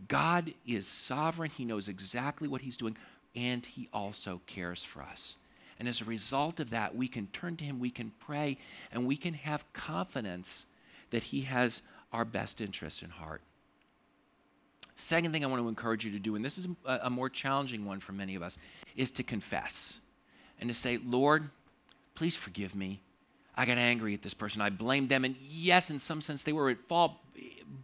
God 0.07 0.53
is 0.65 0.87
sovereign. 0.87 1.51
He 1.51 1.65
knows 1.65 1.87
exactly 1.87 2.47
what 2.47 2.61
He's 2.61 2.77
doing, 2.77 2.97
and 3.35 3.65
He 3.65 3.89
also 3.93 4.41
cares 4.47 4.83
for 4.83 5.01
us. 5.01 5.37
And 5.79 5.87
as 5.87 6.01
a 6.01 6.05
result 6.05 6.59
of 6.59 6.69
that, 6.69 6.95
we 6.95 7.07
can 7.07 7.27
turn 7.27 7.57
to 7.57 7.65
Him, 7.65 7.79
we 7.79 7.89
can 7.89 8.11
pray, 8.19 8.57
and 8.91 9.05
we 9.05 9.15
can 9.15 9.33
have 9.33 9.71
confidence 9.73 10.65
that 11.09 11.23
He 11.23 11.41
has 11.41 11.81
our 12.13 12.25
best 12.25 12.61
interest 12.61 13.01
in 13.01 13.09
heart. 13.09 13.41
Second 14.95 15.31
thing 15.31 15.43
I 15.43 15.47
want 15.47 15.61
to 15.63 15.67
encourage 15.67 16.05
you 16.05 16.11
to 16.11 16.19
do, 16.19 16.35
and 16.35 16.45
this 16.45 16.59
is 16.59 16.67
a, 16.85 17.09
more 17.09 17.29
challenging 17.29 17.85
one 17.85 17.99
for 17.99 18.11
many 18.11 18.35
of 18.35 18.43
us, 18.43 18.57
is 18.95 19.09
to 19.11 19.23
confess 19.23 19.99
and 20.59 20.69
to 20.69 20.73
say, 20.75 20.99
Lord, 21.03 21.49
please 22.13 22.35
forgive 22.35 22.75
me. 22.75 23.01
I 23.55 23.65
got 23.65 23.79
angry 23.79 24.13
at 24.13 24.21
this 24.21 24.35
person. 24.35 24.61
I 24.61 24.69
blamed 24.69 25.09
them. 25.09 25.25
And 25.25 25.35
yes, 25.41 25.89
in 25.89 25.97
some 25.97 26.21
sense, 26.21 26.43
they 26.43 26.53
were 26.53 26.69
at 26.69 26.79
fault, 26.79 27.13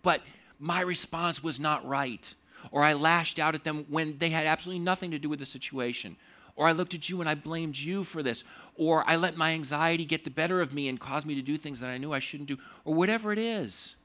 but 0.04 0.22
my 0.60 0.82
response 0.82 1.44
was 1.44 1.60
not 1.60 1.88
right. 1.88 2.34
Or 2.72 2.84
I 2.84 2.94
lashed 2.94 3.40
out 3.40 3.56
at 3.56 3.64
them 3.64 3.86
when 3.90 4.18
they 4.18 4.30
had 4.30 4.46
absolutely 4.46 4.84
nothing 4.84 5.12
to 5.12 5.20
do 5.20 5.30
with 5.30 5.40
the 5.40 5.46
situation. 5.46 6.16
Or 6.56 6.68
I 6.68 6.72
looked 6.72 6.94
at 6.94 7.08
you 7.10 7.22
and 7.22 7.30
I 7.30 7.36
blamed 7.36 7.78
you 7.78 8.04
for 8.04 8.24
this. 8.24 8.44
Or 8.76 9.04
I 9.08 9.16
let 9.16 9.38
my 9.38 9.52
anxiety 9.52 10.06
get 10.06 10.24
the 10.24 10.32
better 10.32 10.60
of 10.60 10.74
me 10.74 10.90
and 10.90 11.00
cause 11.00 11.26
me 11.26 11.36
to 11.36 11.42
do 11.42 11.56
things 11.56 11.80
that 11.80 11.90
I 11.90 11.98
knew 11.98 12.14
I 12.14 12.20
shouldn't 12.20 12.50
do. 12.50 12.58
Or 12.84 12.94
whatever 12.94 13.32
it 13.32 13.40
is. 13.40 13.96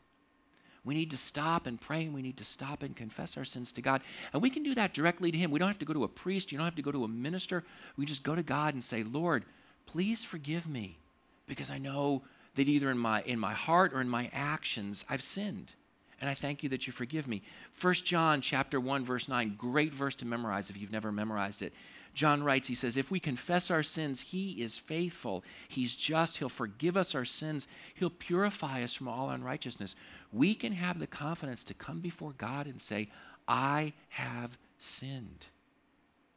We 0.85 0.95
need 0.95 1.11
to 1.13 1.17
stop 1.17 1.67
and 1.67 1.81
pray 1.81 2.05
and 2.05 2.15
we 2.15 2.23
need 2.23 2.37
to 2.39 2.45
stop 2.45 2.83
and 2.83 2.97
confess 2.97 3.37
our 3.37 3.45
sins 3.45 3.71
to 3.73 3.83
God. 3.83 4.03
And 4.33 4.43
we 4.43 4.51
can 4.51 4.63
do 4.63 4.75
that 4.75 4.93
directly 4.93 5.31
to 5.31 5.39
Him. 5.39 5.51
We 5.51 5.59
don't 5.59 5.69
have 5.69 5.79
to 5.79 5.85
go 5.85 5.93
to 5.93 6.05
a 6.05 6.09
priest, 6.09 6.51
you 6.51 6.59
don't 6.59 6.65
have 6.65 6.75
to 6.77 6.83
go 6.83 6.91
to 6.91 7.05
a 7.05 7.09
minister. 7.09 7.63
We 7.97 8.05
just 8.05 8.25
go 8.25 8.35
to 8.35 8.43
God 8.43 8.75
and 8.75 8.83
say, 8.83 9.05
Lord, 9.05 9.45
please 9.87 10.25
forgive 10.25 10.69
me 10.69 10.99
because 11.47 11.71
I 11.71 11.79
know 11.79 12.23
that 12.57 12.69
either 12.69 12.91
in 12.91 12.99
my, 12.99 13.23
in 13.23 13.39
my 13.39 13.53
heart 13.53 13.93
or 13.95 14.01
in 14.01 14.09
my 14.09 14.29
actions 14.33 15.05
I've 15.09 15.23
sinned. 15.23 15.75
And 16.23 16.31
I 16.31 16.35
thank 16.35 16.63
you 16.63 16.69
that 16.69 16.87
you 16.87 16.93
forgive 16.93 17.27
me. 17.27 17.43
1 17.81 17.95
John 17.95 18.41
chapter 18.41 18.79
1 18.79 19.05
verse 19.05 19.29
9, 19.29 19.57
great 19.59 19.93
verse 19.93 20.15
to 20.17 20.25
memorize 20.25 20.71
if 20.71 20.79
you've 20.79 20.93
never 20.93 21.11
memorized 21.11 21.63
it. 21.63 21.75
John 22.15 22.45
writes, 22.45 22.69
he 22.69 22.77
says, 22.77 22.97
If 22.97 23.11
we 23.11 23.19
confess 23.19 23.73
our 23.73 23.83
sins, 23.83 24.21
he 24.21 24.63
is 24.63 24.79
faithful. 24.79 25.43
He's 25.67 25.97
just. 25.97 26.39
He'll 26.39 26.49
forgive 26.49 26.97
us 26.97 27.17
our 27.17 27.25
sins. 27.25 27.67
He'll 27.95 28.09
purify 28.09 28.85
us 28.85 28.95
from 28.95 29.09
all 29.09 29.31
unrighteousness. 29.31 29.97
We 30.33 30.55
can 30.55 30.75
have 30.75 31.01
the 31.01 31.09
confidence 31.09 31.65
to 31.65 31.75
come 31.75 31.99
before 31.99 32.35
God 32.39 32.69
and 32.69 32.81
say, 32.81 33.09
I 33.49 33.93
have 34.11 34.57
sinned. 34.79 35.47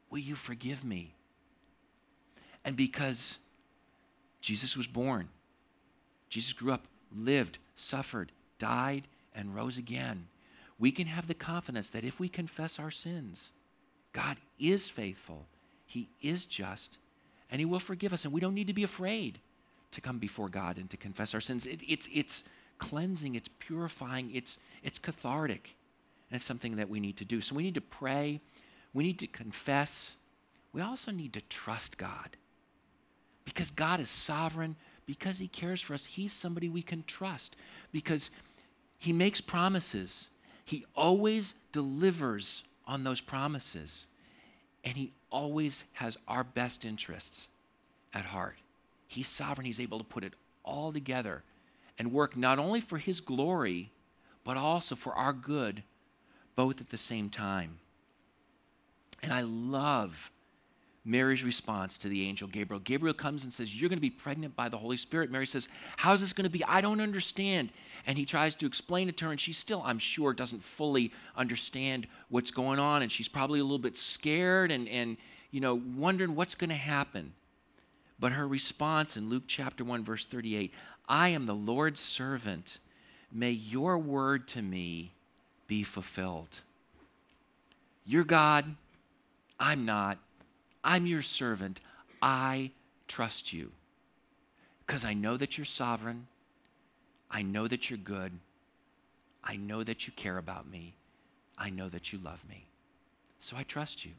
Will 0.10 0.17
you 0.17 0.34
forgive 0.34 0.84
me? 0.84 1.13
And 2.63 2.76
because 2.76 3.38
Jesus 4.41 4.76
was 4.76 4.88
born, 4.88 5.30
Jesus 6.30 6.54
grew 6.54 6.71
up, 6.71 6.88
lived, 7.15 7.60
suffered, 7.76 8.32
died, 8.58 9.08
and 9.36 9.56
rose 9.56 9.78
again, 9.78 10.28
we 10.80 10.91
can 10.91 11.08
have 11.08 11.28
the 11.28 11.34
confidence 11.34 11.89
that 11.91 12.04
if 12.04 12.19
we 12.19 12.30
confess 12.30 12.80
our 12.80 12.91
sins, 12.91 13.52
God 14.13 14.38
is 14.60 14.89
faithful 14.89 15.48
he 15.86 16.10
is 16.21 16.45
just 16.45 16.98
and 17.52 17.60
He 17.60 17.65
will 17.65 17.80
forgive 17.80 18.13
us. 18.13 18.26
And 18.26 18.34
we 18.34 18.41
don't 18.41 18.54
need 18.54 18.67
to 18.67 18.74
be 18.74 18.84
afraid 18.84 19.39
to 19.91 20.02
come 20.02 20.17
before 20.17 20.50
God 20.50 20.78
and 20.78 20.89
to 20.89 20.98
confess 20.98 21.34
our 21.34 21.41
sins. 21.41 21.65
It, 21.65 21.82
it's, 21.88 22.10
it's 22.12 22.43
cleansing, 22.80 23.36
it's 23.36 23.50
purifying, 23.60 24.32
it's, 24.34 24.58
it's 24.84 25.00
cathartic. 25.00 25.76
And 26.30 26.36
it's 26.36 26.45
something 26.45 26.76
that 26.78 26.89
we 26.89 27.00
need 27.00 27.17
to 27.17 27.26
do. 27.26 27.39
So 27.39 27.56
we 27.56 27.63
need 27.63 27.76
to 27.76 27.82
pray, 27.82 28.41
we 28.93 29.04
need 29.04 29.19
to 29.19 29.28
confess. 29.28 30.15
We 30.74 30.82
also 30.82 31.12
need 31.12 31.34
to 31.34 31.41
trust 31.41 31.98
God 31.98 32.36
because 33.45 33.69
God 33.69 34.00
is 34.00 34.10
sovereign, 34.10 34.76
because 35.06 35.38
He 35.38 35.48
cares 35.48 35.82
for 35.82 35.93
us. 35.93 36.06
He's 36.06 36.34
somebody 36.34 36.67
we 36.67 36.82
can 36.82 37.04
trust 37.06 37.56
because 37.91 38.32
He 39.06 39.13
makes 39.13 39.39
promises. 39.39 40.30
He 40.65 40.84
always 40.96 41.54
delivers 41.72 42.63
on 42.88 43.04
those 43.04 43.22
promises. 43.22 44.08
And 44.84 44.98
He 44.98 45.12
always 45.30 45.84
has 45.94 46.18
our 46.28 46.44
best 46.44 46.84
interests 46.84 47.48
at 48.15 48.26
heart. 48.26 48.56
He's 49.08 49.28
sovereign, 49.28 49.68
He's 49.68 49.80
able 49.80 50.00
to 50.00 50.04
put 50.04 50.24
it 50.24 50.34
all 50.63 50.91
together 50.91 51.44
and 52.00 52.12
work 52.12 52.36
not 52.36 52.58
only 52.58 52.82
for 52.82 52.98
His 52.98 53.22
glory, 53.22 53.91
but 54.44 54.58
also 54.58 54.96
for 54.96 55.13
our 55.13 55.34
good, 55.34 55.84
both 56.56 56.82
at 56.82 56.89
the 56.89 56.98
same 56.98 57.30
time. 57.30 57.78
And 59.22 59.32
I 59.32 59.41
love 59.41 60.32
Mary's 61.08 61.44
response 61.44 62.00
to 62.00 62.10
the 62.10 62.28
angel 62.28 62.48
Gabriel. 62.48 62.80
Gabriel 62.80 63.13
comes 63.13 63.44
and 63.44 63.54
says, 63.54 63.80
You're 63.80 63.89
going 63.89 63.98
to 63.98 64.02
be 64.02 64.10
pregnant 64.10 64.56
by 64.56 64.70
the 64.70 64.78
Holy 64.78 64.98
Spirit. 64.98 65.32
Mary 65.32 65.46
says, 65.46 65.68
How's 65.98 66.22
this 66.22 66.34
going 66.34 66.46
to 66.46 66.50
be? 66.50 66.63
I 66.63 66.82
don't 66.82 67.00
understand. 67.00 67.72
And 68.08 68.18
he 68.18 68.26
tries 68.26 68.56
to 68.56 68.65
explain 68.65 69.08
it 69.08 69.15
to 69.18 69.26
her, 69.26 69.32
and 69.32 69.39
she 69.39 69.54
still, 69.54 69.84
I'm 69.86 70.00
sure, 70.00 70.34
doesn't 70.34 70.63
fully 70.63 71.12
understand 71.38 72.08
what's 72.30 72.50
going 72.50 72.80
on. 72.80 73.04
And 73.04 73.12
she's 73.12 73.28
probably 73.28 73.60
a 73.60 73.63
little 73.63 73.78
bit 73.78 73.96
scared 73.96 74.72
and, 74.72 74.89
and 74.89 75.18
you 75.52 75.62
know, 75.62 75.80
wondering 75.96 76.36
what's 76.36 76.56
going 76.56 76.72
to 76.72 76.76
happen. 76.76 77.34
But 78.20 78.32
her 78.32 78.48
response 78.48 79.15
in 79.15 79.30
Luke 79.30 79.44
chapter 79.48 79.84
1, 79.84 80.04
verse 80.04 80.26
38 80.26 80.74
I 81.08 81.30
am 81.30 81.46
the 81.46 81.54
Lord's 81.54 82.00
servant. 82.00 82.80
May 83.32 83.52
your 83.52 84.00
word 84.00 84.48
to 84.50 84.62
me 84.62 85.12
be 85.68 85.84
fulfilled. 85.84 86.62
You're 88.06 88.24
God. 88.24 88.76
I'm 89.60 89.86
not. 89.86 90.20
I'm 90.86 91.08
your 91.08 91.24
servant. 91.24 91.82
I 92.21 92.71
trust 93.08 93.52
you 93.52 93.71
because 94.86 95.04
I 95.04 95.13
know 95.13 95.36
that 95.36 95.58
you're 95.58 95.65
sovereign. 95.65 96.28
I 97.30 97.41
know 97.41 97.67
that 97.67 97.89
you're 97.89 97.98
good. 97.98 98.34
I 99.43 99.58
know 99.58 99.84
that 99.84 100.08
you 100.08 100.13
care 100.15 100.38
about 100.38 100.69
me. 100.69 100.93
I 101.58 101.71
know 101.71 101.89
that 101.89 102.13
you 102.13 102.19
love 102.24 102.39
me. 102.48 102.67
So 103.39 103.58
I 103.58 103.63
trust 103.63 104.06
you. 104.06 104.12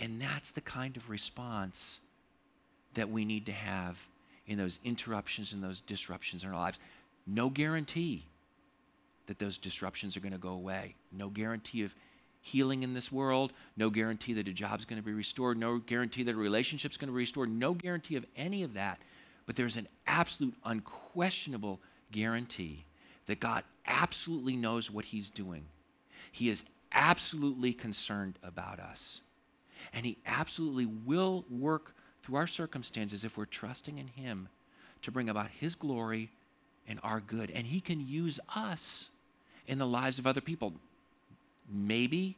And 0.00 0.20
that's 0.20 0.50
the 0.50 0.62
kind 0.62 0.96
of 0.96 1.10
response 1.10 2.00
that 2.94 3.10
we 3.10 3.24
need 3.26 3.44
to 3.46 3.52
have 3.52 4.08
in 4.46 4.56
those 4.56 4.80
interruptions 4.84 5.52
and 5.52 5.62
those 5.62 5.80
disruptions 5.80 6.42
in 6.42 6.50
our 6.50 6.56
lives. 6.56 6.78
No 7.26 7.50
guarantee 7.50 8.24
that 9.26 9.38
those 9.38 9.58
disruptions 9.58 10.16
are 10.16 10.20
going 10.20 10.32
to 10.32 10.38
go 10.38 10.50
away. 10.50 10.94
No 11.12 11.28
guarantee 11.28 11.84
of 11.84 11.94
healing 12.40 12.82
in 12.82 12.94
this 12.94 13.12
world, 13.12 13.52
no 13.76 13.90
guarantee 13.90 14.32
that 14.34 14.48
a 14.48 14.52
job's 14.52 14.84
going 14.84 15.00
to 15.00 15.04
be 15.04 15.12
restored, 15.12 15.58
no 15.58 15.78
guarantee 15.78 16.22
that 16.22 16.34
a 16.34 16.38
relationship's 16.38 16.96
going 16.96 17.08
to 17.08 17.12
be 17.12 17.18
restored, 17.18 17.50
no 17.50 17.74
guarantee 17.74 18.16
of 18.16 18.24
any 18.36 18.62
of 18.62 18.74
that. 18.74 18.98
But 19.46 19.56
there's 19.56 19.76
an 19.76 19.88
absolute, 20.06 20.54
unquestionable 20.64 21.80
guarantee 22.10 22.84
that 23.26 23.40
God 23.40 23.64
absolutely 23.86 24.56
knows 24.56 24.90
what 24.90 25.06
He's 25.06 25.30
doing. 25.30 25.66
He 26.32 26.48
is 26.48 26.64
absolutely 26.92 27.72
concerned 27.72 28.38
about 28.42 28.78
us. 28.80 29.20
And 29.92 30.06
He 30.06 30.18
absolutely 30.26 30.86
will 30.86 31.44
work 31.50 31.94
through 32.22 32.36
our 32.36 32.46
circumstances 32.46 33.24
if 33.24 33.36
we're 33.36 33.44
trusting 33.44 33.98
in 33.98 34.08
Him 34.08 34.48
to 35.02 35.10
bring 35.10 35.28
about 35.28 35.50
His 35.50 35.74
glory 35.74 36.30
and 36.88 37.00
our 37.02 37.20
good. 37.20 37.50
And 37.50 37.66
He 37.66 37.80
can 37.80 38.00
use 38.00 38.40
us 38.54 39.10
in 39.66 39.78
the 39.78 39.86
lives 39.86 40.18
of 40.18 40.26
other 40.26 40.40
people 40.40 40.74
maybe 41.70 42.36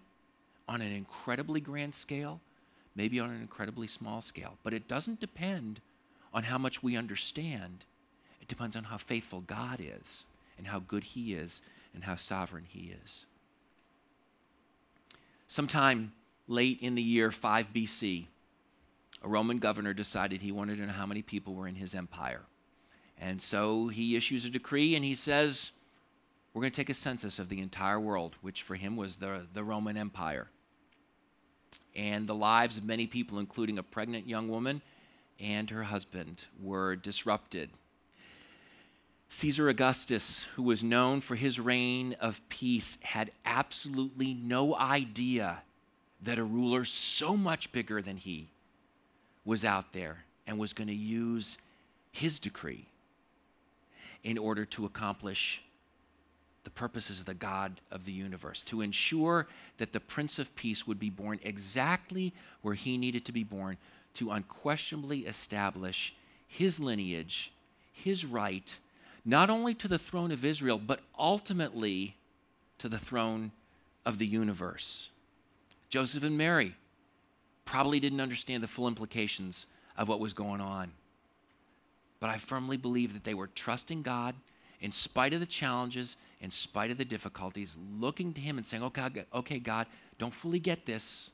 on 0.69 0.81
an 0.81 0.93
incredibly 0.93 1.61
grand 1.61 1.95
scale, 1.95 2.41
maybe 2.95 3.19
on 3.21 3.31
an 3.31 3.41
incredibly 3.41 3.87
small 3.87 4.21
scale. 4.21 4.59
But 4.63 4.75
it 4.75 4.89
doesn't 4.89 5.21
depend 5.21 5.81
on 6.35 6.45
how 6.45 6.59
much 6.59 6.83
we 6.83 6.97
understand, 6.97 7.85
it 8.41 8.49
depends 8.49 8.77
on 8.77 8.85
how 8.85 8.97
faithful 8.97 9.41
God 9.43 9.81
is 9.81 10.25
and 10.57 10.67
how 10.67 10.79
good 10.79 11.05
He 11.05 11.35
is 11.35 11.61
and 11.95 12.05
how 12.05 12.17
sovereign 12.17 12.65
He 12.67 12.95
is. 13.03 13.27
Sometime 15.47 16.13
late 16.49 16.79
in 16.81 16.95
the 16.95 17.03
year 17.03 17.31
5 17.31 17.73
BC, 17.73 18.27
a 19.23 19.29
Roman 19.29 19.59
governor 19.59 19.93
decided 19.93 20.43
he 20.43 20.51
wanted 20.51 20.77
to 20.77 20.87
know 20.87 20.93
how 20.93 21.07
many 21.07 21.23
people 21.23 21.55
were 21.55 21.69
in 21.69 21.75
his 21.75 21.95
empire. 21.95 22.43
And 23.21 23.41
so 23.41 23.89
he 23.89 24.17
issues 24.17 24.45
a 24.45 24.51
decree 24.51 24.97
and 24.97 25.05
he 25.05 25.15
says, 25.15 25.71
We're 26.53 26.61
going 26.61 26.73
to 26.73 26.77
take 26.77 26.91
a 26.91 26.95
census 26.95 27.39
of 27.39 27.49
the 27.49 27.61
entire 27.61 27.99
world, 27.99 28.37
which 28.43 28.63
for 28.63 28.75
him 28.75 28.97
was 28.97 29.17
the, 29.17 29.47
the 29.53 29.65
Roman 29.65 29.97
Empire. 29.97 30.49
And 31.97 32.27
the 32.27 32.35
lives 32.35 32.77
of 32.77 32.85
many 32.85 33.07
people, 33.07 33.39
including 33.39 33.79
a 33.79 33.83
pregnant 33.83 34.27
young 34.27 34.49
woman 34.49 34.83
and 35.41 35.71
her 35.71 35.85
husband, 35.85 36.45
were 36.61 36.95
disrupted. 36.95 37.71
Caesar 39.29 39.71
Augustus, 39.71 40.43
who 40.57 40.63
was 40.63 40.85
known 40.85 41.23
for 41.23 41.37
his 41.37 41.59
reign 41.59 42.15
of 42.21 42.47
peace, 42.51 42.99
had 43.03 43.31
absolutely 43.47 44.35
no 44.35 44.77
idea 44.77 45.63
that 46.21 46.39
a 46.39 46.45
ruler 46.45 46.85
so 46.85 47.35
much 47.35 47.73
bigger 47.73 48.03
than 48.03 48.19
he 48.19 48.51
was 49.45 49.65
out 49.65 49.95
there 49.95 50.25
and 50.47 50.59
was 50.59 50.75
going 50.75 50.89
to 50.89 50.95
use 50.95 51.57
his 52.13 52.39
decree 52.39 52.87
in 54.23 54.37
order 54.37 54.67
to 54.67 54.85
accomplish 54.85 55.63
the 56.65 56.71
purposes 56.71 57.21
of 57.21 57.27
the 57.27 57.35
God 57.35 57.81
of 57.91 58.05
the 58.05 58.13
universe, 58.13 58.63
to 58.63 58.81
ensure 58.83 59.47
that 59.79 59.93
the 59.93 60.01
Prince 60.01 60.39
of 60.39 60.55
Peace 60.55 60.87
would 60.87 60.99
be 60.99 61.11
born 61.11 61.41
exactly 61.43 62.33
where 62.61 62.75
he 62.75 62.97
needed 62.97 63.25
to 63.25 63.33
be 63.33 63.45
born, 63.45 63.77
to 64.15 64.31
unquestionably 64.31 65.21
establish 65.21 66.15
his 66.47 66.79
lineage, 66.79 67.53
his 67.93 68.25
right, 68.25 68.79
not 69.25 69.51
only 69.51 69.75
to 69.75 69.89
the 69.89 69.99
throne 69.99 70.31
of 70.31 70.45
Israel, 70.45 70.79
but 70.79 71.01
ultimately 71.19 72.17
to 72.79 72.89
the 72.89 72.99
throne 72.99 73.53
of 74.05 74.19
the 74.19 74.27
universe. 74.27 75.11
Joseph 75.89 76.23
and 76.23 76.37
Mary 76.37 76.75
probably 77.65 78.01
didn't 78.01 78.21
understand 78.21 78.63
the 78.63 78.69
full 78.69 78.89
implications 78.89 79.67
of 79.97 80.09
what 80.09 80.21
was 80.21 80.33
going 80.33 80.61
on. 80.61 80.93
But 82.21 82.31
I 82.31 82.39
firmly 82.39 82.77
believe 82.77 83.15
that 83.15 83.25
they 83.25 83.35
were 83.35 83.49
trusting 83.49 84.03
God 84.03 84.35
in 84.83 84.91
spite 84.91 85.33
of 85.33 85.41
the 85.41 85.47
challenges, 85.47 86.17
in 86.41 86.51
spite 86.51 86.91
of 86.91 86.99
the 86.99 87.05
difficulties, 87.05 87.79
looking 87.99 88.35
to 88.35 88.41
Him 88.41 88.59
and 88.59 88.67
saying, 88.67 88.83
oh, 88.83 88.87
okay, 88.87 89.25
okay, 89.33 89.59
God, 89.61 89.87
don't 90.19 90.35
fully 90.35 90.59
get 90.59 90.85
this, 90.85 91.31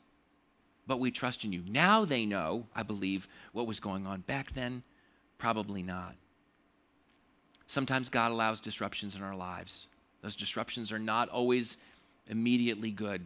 but 0.86 1.00
we 1.00 1.10
trust 1.10 1.44
in 1.44 1.52
you. 1.52 1.62
Now 1.66 2.04
they 2.04 2.26
know, 2.26 2.66
I 2.76 2.82
believe, 2.82 3.26
what 3.52 3.66
was 3.66 3.80
going 3.80 4.06
on. 4.06 4.20
Back 4.20 4.52
then, 4.52 4.82
probably 5.38 5.82
not. 5.82 6.14
Sometimes 7.66 8.10
God 8.10 8.32
allows 8.32 8.60
disruptions 8.60 9.14
in 9.16 9.22
our 9.22 9.34
lives. 9.34 9.88
Those 10.22 10.36
disruptions 10.36 10.92
are 10.92 10.98
not 10.98 11.30
always 11.30 11.78
immediately 12.28 12.90
good. 12.90 13.24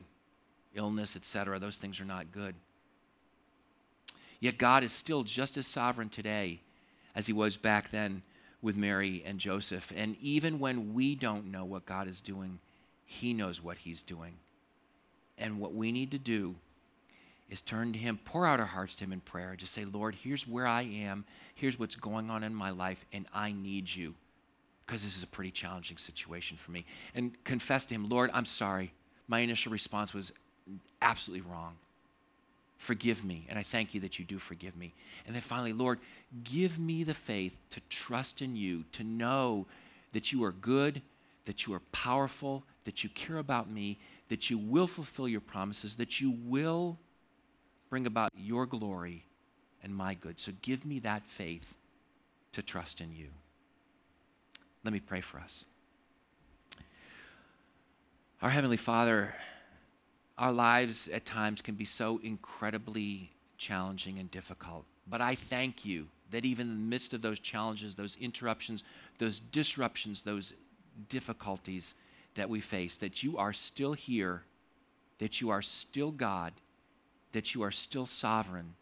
Illness, 0.74 1.16
etc., 1.16 1.58
those 1.58 1.78
things 1.78 2.00
are 2.00 2.04
not 2.04 2.30
good. 2.30 2.54
Yet 4.38 4.56
God 4.56 4.84
is 4.84 4.92
still 4.92 5.24
just 5.24 5.56
as 5.56 5.66
sovereign 5.66 6.08
today 6.08 6.60
as 7.14 7.26
he 7.26 7.32
was 7.32 7.56
back 7.56 7.90
then 7.90 8.22
with 8.62 8.76
Mary 8.76 9.22
and 9.26 9.38
Joseph. 9.38 9.92
And 9.94 10.16
even 10.20 10.58
when 10.58 10.94
we 10.94 11.14
don't 11.14 11.50
know 11.50 11.64
what 11.64 11.84
God 11.84 12.08
is 12.08 12.20
doing, 12.20 12.60
He 13.04 13.34
knows 13.34 13.60
what 13.62 13.78
He's 13.78 14.02
doing. 14.02 14.34
And 15.36 15.58
what 15.58 15.74
we 15.74 15.90
need 15.90 16.12
to 16.12 16.18
do 16.18 16.54
is 17.50 17.60
turn 17.60 17.92
to 17.92 17.98
Him, 17.98 18.18
pour 18.24 18.46
out 18.46 18.60
our 18.60 18.66
hearts 18.66 18.94
to 18.96 19.04
Him 19.04 19.12
in 19.12 19.20
prayer, 19.20 19.54
just 19.56 19.74
say, 19.74 19.84
Lord, 19.84 20.14
here's 20.14 20.46
where 20.46 20.66
I 20.66 20.82
am, 20.82 21.24
here's 21.54 21.78
what's 21.78 21.96
going 21.96 22.30
on 22.30 22.44
in 22.44 22.54
my 22.54 22.70
life, 22.70 23.04
and 23.12 23.26
I 23.34 23.52
need 23.52 23.94
you 23.94 24.14
because 24.86 25.02
this 25.02 25.16
is 25.16 25.22
a 25.22 25.26
pretty 25.26 25.50
challenging 25.50 25.96
situation 25.96 26.56
for 26.56 26.70
me. 26.70 26.84
And 27.14 27.32
confess 27.44 27.86
to 27.86 27.94
Him, 27.94 28.08
Lord, 28.08 28.30
I'm 28.32 28.44
sorry. 28.44 28.92
My 29.26 29.40
initial 29.40 29.72
response 29.72 30.14
was 30.14 30.32
absolutely 31.00 31.48
wrong. 31.50 31.76
Forgive 32.82 33.24
me. 33.24 33.46
And 33.48 33.60
I 33.60 33.62
thank 33.62 33.94
you 33.94 34.00
that 34.00 34.18
you 34.18 34.24
do 34.24 34.40
forgive 34.40 34.76
me. 34.76 34.92
And 35.24 35.36
then 35.36 35.40
finally, 35.40 35.72
Lord, 35.72 36.00
give 36.42 36.80
me 36.80 37.04
the 37.04 37.14
faith 37.14 37.56
to 37.70 37.80
trust 37.88 38.42
in 38.42 38.56
you, 38.56 38.82
to 38.90 39.04
know 39.04 39.68
that 40.10 40.32
you 40.32 40.42
are 40.42 40.50
good, 40.50 41.00
that 41.44 41.64
you 41.64 41.74
are 41.74 41.82
powerful, 41.92 42.64
that 42.82 43.04
you 43.04 43.10
care 43.10 43.38
about 43.38 43.70
me, 43.70 44.00
that 44.30 44.50
you 44.50 44.58
will 44.58 44.88
fulfill 44.88 45.28
your 45.28 45.40
promises, 45.40 45.94
that 45.94 46.20
you 46.20 46.36
will 46.42 46.98
bring 47.88 48.04
about 48.04 48.32
your 48.36 48.66
glory 48.66 49.26
and 49.84 49.94
my 49.94 50.14
good. 50.14 50.40
So 50.40 50.50
give 50.60 50.84
me 50.84 50.98
that 50.98 51.24
faith 51.24 51.76
to 52.50 52.62
trust 52.62 53.00
in 53.00 53.12
you. 53.12 53.28
Let 54.82 54.92
me 54.92 54.98
pray 54.98 55.20
for 55.20 55.38
us. 55.38 55.66
Our 58.42 58.50
Heavenly 58.50 58.76
Father, 58.76 59.36
our 60.38 60.52
lives 60.52 61.08
at 61.08 61.24
times 61.24 61.60
can 61.60 61.74
be 61.74 61.84
so 61.84 62.20
incredibly 62.22 63.30
challenging 63.58 64.18
and 64.18 64.30
difficult. 64.30 64.84
But 65.06 65.20
I 65.20 65.34
thank 65.34 65.84
you 65.84 66.08
that 66.30 66.44
even 66.44 66.68
in 66.68 66.74
the 66.74 66.90
midst 66.90 67.14
of 67.14 67.22
those 67.22 67.38
challenges, 67.38 67.94
those 67.94 68.16
interruptions, 68.16 68.82
those 69.18 69.38
disruptions, 69.38 70.22
those 70.22 70.52
difficulties 71.08 71.94
that 72.34 72.48
we 72.48 72.60
face, 72.60 72.98
that 72.98 73.22
you 73.22 73.36
are 73.36 73.52
still 73.52 73.92
here, 73.92 74.42
that 75.18 75.40
you 75.40 75.50
are 75.50 75.62
still 75.62 76.10
God, 76.10 76.54
that 77.32 77.54
you 77.54 77.62
are 77.62 77.70
still 77.70 78.06
sovereign, 78.06 78.74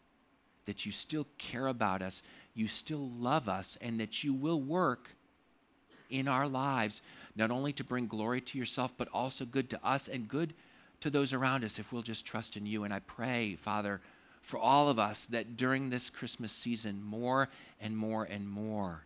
that 0.65 0.85
you 0.85 0.91
still 0.91 1.27
care 1.37 1.67
about 1.67 2.01
us, 2.01 2.23
you 2.53 2.67
still 2.67 3.09
love 3.09 3.49
us, 3.49 3.77
and 3.81 3.99
that 3.99 4.23
you 4.23 4.33
will 4.33 4.61
work 4.61 5.15
in 6.09 6.27
our 6.27 6.47
lives, 6.47 7.01
not 7.35 7.51
only 7.51 7.73
to 7.73 7.83
bring 7.83 8.07
glory 8.07 8.41
to 8.41 8.57
yourself, 8.57 8.93
but 8.97 9.07
also 9.13 9.45
good 9.45 9.69
to 9.69 9.85
us 9.85 10.07
and 10.07 10.27
good 10.27 10.53
to 11.01 11.09
those 11.09 11.33
around 11.33 11.63
us 11.63 11.77
if 11.77 11.91
we'll 11.91 12.01
just 12.01 12.25
trust 12.25 12.55
in 12.55 12.65
you. 12.65 12.83
And 12.83 12.93
I 12.93 12.99
pray, 12.99 13.55
Father, 13.55 14.01
for 14.41 14.57
all 14.57 14.89
of 14.89 14.97
us 14.97 15.25
that 15.27 15.57
during 15.57 15.89
this 15.89 16.09
Christmas 16.09 16.51
season, 16.51 17.03
more 17.03 17.49
and 17.79 17.97
more 17.97 18.23
and 18.23 18.49
more, 18.49 19.05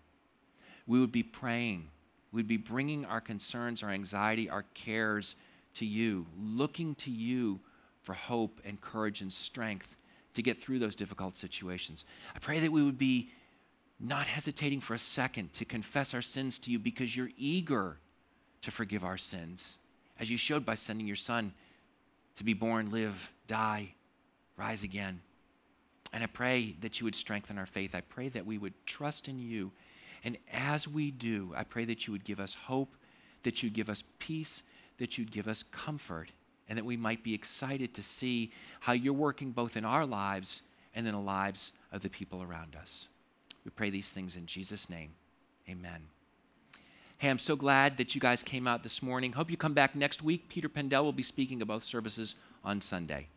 we 0.88 1.00
would 1.00 1.12
be 1.12 1.24
praying. 1.24 1.90
We'd 2.32 2.48
be 2.48 2.58
bringing 2.58 3.06
our 3.06 3.22
concerns, 3.22 3.82
our 3.82 3.90
anxiety, 3.90 4.50
our 4.50 4.64
cares 4.74 5.36
to 5.76 5.86
you, 5.86 6.28
looking 6.38 6.96
to 6.96 7.12
you 7.12 7.60
for 8.02 8.14
hope 8.14 8.62
and 8.64 8.80
courage 8.80 9.22
and 9.22 9.32
strength 9.32 9.96
to 10.34 10.42
get 10.42 10.62
through 10.62 10.80
those 10.80 10.96
difficult 10.96 11.36
situations. 11.36 12.06
I 12.36 12.40
pray 12.40 12.60
that 12.60 12.72
we 12.72 12.84
would 12.84 12.98
be 12.98 13.30
not 14.00 14.28
hesitating 14.28 14.82
for 14.82 14.94
a 14.94 15.00
second 15.00 15.54
to 15.54 15.66
confess 15.66 16.14
our 16.14 16.22
sins 16.22 16.60
to 16.60 16.72
you 16.72 16.78
because 16.78 17.16
you're 17.16 17.32
eager 17.38 17.98
to 18.62 18.72
forgive 18.72 19.04
our 19.04 19.18
sins, 19.18 19.78
as 20.20 20.30
you 20.30 20.38
showed 20.38 20.66
by 20.66 20.76
sending 20.76 21.08
your 21.08 21.16
son 21.16 21.54
to 22.36 22.44
be 22.44 22.54
born, 22.54 22.92
live, 22.92 23.32
die, 23.48 23.94
rise 24.58 24.84
again. 24.84 25.22
And 26.14 26.24
I 26.24 26.28
pray 26.28 26.76
that 26.82 27.00
you 27.00 27.06
would 27.06 27.16
strengthen 27.16 27.58
our 27.58 27.66
faith. 27.66 27.94
I 27.94 28.02
pray 28.02 28.30
that 28.30 28.46
we 28.46 28.58
would 28.58 28.74
trust 28.86 29.28
in 29.28 29.40
you. 29.40 29.72
And 30.24 30.38
as 30.52 30.88
we 30.88 31.12
do, 31.12 31.54
I 31.56 31.64
pray 31.64 31.86
that 31.86 32.08
you 32.08 32.14
would 32.14 32.24
give 32.24 32.40
us 32.40 32.54
hope, 32.54 32.96
that 33.44 33.62
you'd 33.62 33.74
give 33.74 33.90
us 33.90 34.04
peace, 34.20 34.64
that 34.98 35.18
you'd 35.18 35.32
give 35.32 35.48
us 35.48 35.64
comfort, 35.64 36.32
and 36.68 36.78
that 36.78 36.86
we 36.86 36.98
might 36.98 37.24
be 37.24 37.34
excited 37.34 37.94
to 37.94 38.04
see 38.04 38.52
how 38.80 38.94
you're 38.94 39.14
working 39.14 39.52
both 39.52 39.78
in 39.78 39.86
our 39.86 40.06
lives 40.06 40.62
and 40.96 41.06
in 41.06 41.14
the 41.14 41.20
lives 41.20 41.74
of 41.92 42.02
the 42.02 42.10
people 42.10 42.42
around 42.42 42.76
us. 42.76 43.08
We 43.64 43.72
pray 43.72 43.90
these 43.90 44.12
things 44.12 44.36
in 44.36 44.46
Jesus' 44.46 44.90
name. 44.90 45.12
Amen. 45.70 46.15
Hey, 47.18 47.30
I'm 47.30 47.40
so 47.40 47.56
glad 47.56 47.98
that 47.98 48.14
you 48.14 48.20
guys 48.20 48.44
came 48.44 48.68
out 48.68 48.84
this 48.84 49.02
morning. 49.02 49.32
Hope 49.32 49.50
you 49.50 49.56
come 49.56 49.74
back 49.74 49.96
next 49.96 50.22
week. 50.22 50.50
Peter 50.50 50.68
Pendel 50.68 51.04
will 51.04 51.14
be 51.14 51.24
speaking 51.24 51.62
about 51.62 51.82
services 51.82 52.36
on 52.62 52.82
Sunday. 52.82 53.28